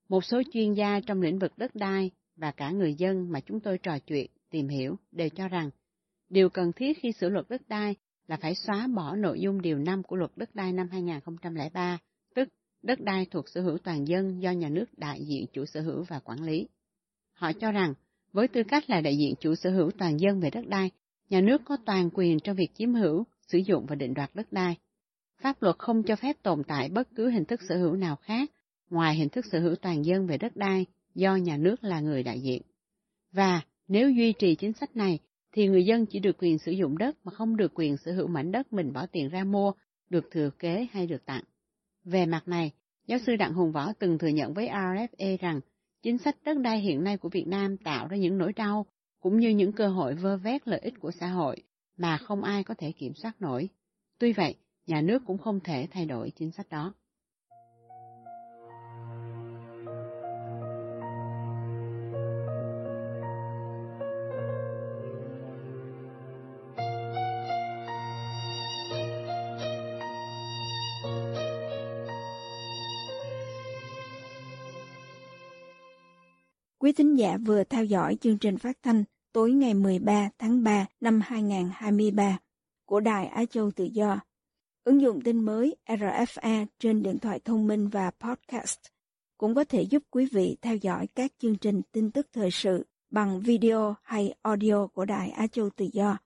Một 0.10 0.24
số 0.24 0.42
chuyên 0.52 0.74
gia 0.74 1.00
trong 1.00 1.22
lĩnh 1.22 1.40
vực 1.40 1.52
đất 1.58 1.76
đai 1.76 2.12
và 2.36 2.52
cả 2.52 2.72
người 2.72 2.94
dân 2.94 3.32
mà 3.32 3.40
chúng 3.40 3.60
tôi 3.60 3.78
trò 3.78 4.00
chuyện, 4.00 4.32
tìm 4.50 4.68
hiểu 4.68 4.96
đều 5.12 5.30
cho 5.30 5.48
rằng 5.48 5.70
điều 6.30 6.50
cần 6.50 6.72
thiết 6.74 6.98
khi 7.00 7.12
sửa 7.12 7.30
luật 7.30 7.50
đất 7.50 7.62
đai 7.68 7.96
là 8.28 8.38
phải 8.42 8.56
xóa 8.56 8.88
bỏ 8.96 9.16
nội 9.16 9.40
dung 9.40 9.62
điều 9.62 9.78
5 9.78 10.04
của 10.04 10.16
luật 10.16 10.32
đất 10.36 10.56
đai 10.56 10.74
năm 10.74 10.88
2003, 10.92 11.98
tức 12.36 12.50
đất 12.84 13.02
đai 13.02 13.26
thuộc 13.32 13.50
sở 13.50 13.62
hữu 13.62 13.78
toàn 13.78 14.08
dân 14.08 14.42
do 14.42 14.52
nhà 14.52 14.70
nước 14.70 14.86
đại 14.98 15.26
diện 15.26 15.46
chủ 15.54 15.66
sở 15.66 15.82
hữu 15.82 16.04
và 16.04 16.20
quản 16.20 16.44
lý. 16.44 16.68
Họ 17.34 17.52
cho 17.54 17.72
rằng, 17.72 17.94
với 18.32 18.48
tư 18.48 18.64
cách 18.68 18.90
là 18.90 19.02
đại 19.02 19.18
diện 19.18 19.34
chủ 19.40 19.56
sở 19.56 19.70
hữu 19.70 19.92
toàn 19.92 20.20
dân 20.20 20.40
về 20.40 20.50
đất 20.50 20.68
đai, 20.68 20.92
nhà 21.30 21.42
nước 21.42 21.62
có 21.66 21.78
toàn 21.86 22.10
quyền 22.14 22.40
trong 22.40 22.56
việc 22.56 22.70
chiếm 22.74 22.94
hữu, 22.94 23.26
sử 23.48 23.58
dụng 23.58 23.86
và 23.86 23.96
định 23.96 24.14
đoạt 24.14 24.30
đất 24.34 24.52
đai. 24.52 24.78
Pháp 25.42 25.62
luật 25.62 25.78
không 25.80 26.04
cho 26.04 26.16
phép 26.16 26.36
tồn 26.44 26.64
tại 26.64 26.90
bất 26.90 27.08
cứ 27.16 27.30
hình 27.30 27.46
thức 27.46 27.60
sở 27.70 27.78
hữu 27.78 27.94
nào 27.96 28.16
khác 28.16 28.52
ngoài 28.90 29.16
hình 29.16 29.30
thức 29.30 29.46
sở 29.52 29.60
hữu 29.60 29.76
toàn 29.76 30.06
dân 30.06 30.28
về 30.28 30.38
đất 30.38 30.56
đai 30.56 30.86
do 31.16 31.36
nhà 31.36 31.58
nước 31.58 31.84
là 31.84 32.00
người 32.00 32.24
đại 32.24 32.40
diện. 32.40 32.62
Và 33.32 33.62
nếu 33.88 34.10
duy 34.10 34.34
trì 34.34 34.56
chính 34.56 34.74
sách 34.74 34.96
này, 34.96 35.20
thì 35.52 35.68
người 35.68 35.86
dân 35.86 36.06
chỉ 36.06 36.20
được 36.20 36.36
quyền 36.40 36.58
sử 36.58 36.72
dụng 36.72 36.98
đất 36.98 37.18
mà 37.24 37.32
không 37.32 37.58
được 37.58 37.72
quyền 37.76 37.98
sở 37.98 38.12
hữu 38.12 38.28
mảnh 38.28 38.52
đất 38.52 38.74
mình 38.74 38.94
bỏ 38.94 39.06
tiền 39.06 39.30
ra 39.30 39.44
mua, 39.44 39.72
được 40.10 40.32
thừa 40.32 40.50
kế 40.60 40.88
hay 40.92 41.08
được 41.08 41.26
tặng. 41.26 41.44
Về 42.04 42.26
mặt 42.26 42.48
này, 42.48 42.72
giáo 43.08 43.20
sư 43.26 43.36
Đặng 43.36 43.54
Hùng 43.54 43.72
Võ 43.72 43.94
từng 44.00 44.18
thừa 44.18 44.28
nhận 44.28 44.54
với 44.54 44.68
RFA 44.68 45.38
rằng 45.38 45.60
chính 46.02 46.18
sách 46.18 46.36
đất 46.46 46.58
đai 46.58 46.80
hiện 46.80 47.04
nay 47.04 47.18
của 47.18 47.30
Việt 47.30 47.48
Nam 47.48 47.78
tạo 47.78 48.08
ra 48.08 48.18
những 48.18 48.38
nỗi 48.38 48.54
đau 48.54 48.86
cũng 49.20 49.40
như 49.40 49.50
những 49.50 49.72
cơ 49.72 49.88
hội 49.88 50.16
vơ 50.16 50.38
vét 50.38 50.68
lợi 50.68 50.80
ích 50.80 50.94
của 51.00 51.12
xã 51.12 51.28
hội 51.28 51.64
mà 51.98 52.18
không 52.18 52.44
ai 52.44 52.64
có 52.64 52.74
thể 52.78 52.92
kiểm 52.92 53.14
soát 53.14 53.42
nổi. 53.42 53.70
Tuy 54.18 54.34
vậy, 54.34 54.56
nhà 54.88 55.02
nước 55.02 55.24
cũng 55.26 55.38
không 55.38 55.60
thể 55.60 55.88
thay 55.92 56.06
đổi 56.06 56.32
chính 56.36 56.52
sách 56.52 56.70
đó. 56.70 56.94
Quý 76.78 76.92
thính 76.92 77.16
giả 77.16 77.38
vừa 77.38 77.64
theo 77.64 77.86
dõi 77.86 78.18
chương 78.22 78.38
trình 78.38 78.58
phát 78.58 78.78
thanh 78.84 79.04
tối 79.36 79.52
ngày 79.52 79.74
13 79.74 80.30
tháng 80.40 80.64
3 80.64 80.86
năm 81.02 81.22
2023 81.24 82.38
của 82.86 83.00
Đài 83.00 83.28
Á 83.28 83.46
Châu 83.46 83.72
Tự 83.72 83.84
Do. 83.84 84.20
Ứng 84.84 85.02
dụng 85.02 85.22
tin 85.22 85.46
mới 85.46 85.76
RFA 85.86 86.66
trên 86.80 87.04
điện 87.04 87.20
thoại 87.20 87.40
thông 87.46 87.68
minh 87.68 87.88
và 87.88 88.12
podcast 88.20 88.80
cũng 89.38 89.56
có 89.56 89.64
thể 89.64 89.82
giúp 89.82 90.04
quý 90.12 90.28
vị 90.32 90.58
theo 90.62 90.76
dõi 90.76 91.08
các 91.16 91.32
chương 91.40 91.56
trình 91.56 91.82
tin 91.92 92.12
tức 92.12 92.28
thời 92.34 92.52
sự 92.52 92.86
bằng 93.10 93.42
video 93.42 93.96
hay 94.04 94.34
audio 94.42 94.88
của 94.88 95.06
Đài 95.06 95.30
Á 95.30 95.48
Châu 95.48 95.70
Tự 95.70 95.86
Do. 95.94 96.18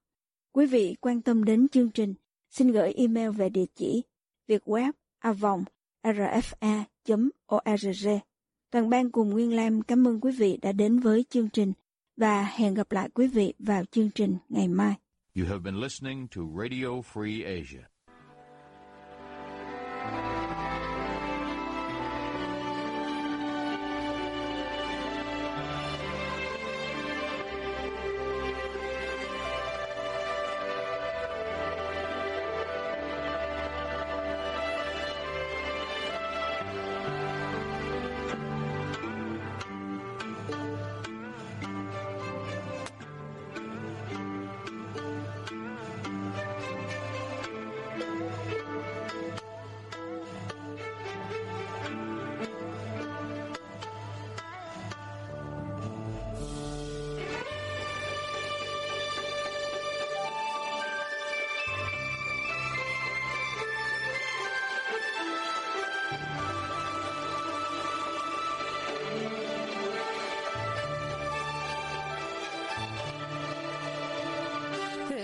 Quý 0.51 0.65
vị 0.65 0.95
quan 1.01 1.21
tâm 1.21 1.43
đến 1.43 1.67
chương 1.69 1.89
trình, 1.89 2.13
xin 2.49 2.71
gửi 2.71 2.93
email 2.93 3.29
về 3.29 3.49
địa 3.49 3.65
chỉ 3.75 4.03
vietweb 4.47 4.91
avong 5.19 5.63
rfa.org. 6.03 7.19
Toàn 8.71 8.89
ban 8.89 9.11
cùng 9.11 9.29
Nguyên 9.29 9.55
Lam 9.55 9.81
cảm 9.81 10.07
ơn 10.07 10.19
quý 10.19 10.31
vị 10.31 10.59
đã 10.61 10.71
đến 10.71 10.99
với 10.99 11.25
chương 11.29 11.49
trình 11.49 11.73
và 12.19 12.43
hẹn 12.43 12.73
gặp 12.73 12.91
lại 12.91 13.09
quý 13.13 13.27
vị 13.27 13.53
vào 13.59 13.83
chương 13.91 14.09
trình 14.15 14.37
ngày 14.49 14.67
mai. 14.67 14.95
You 15.35 15.45
have 15.45 15.59
been 15.59 15.79
listening 15.81 16.27
to 16.35 16.41
Radio 16.61 16.87
Free 17.13 17.43
Asia. 17.45 17.85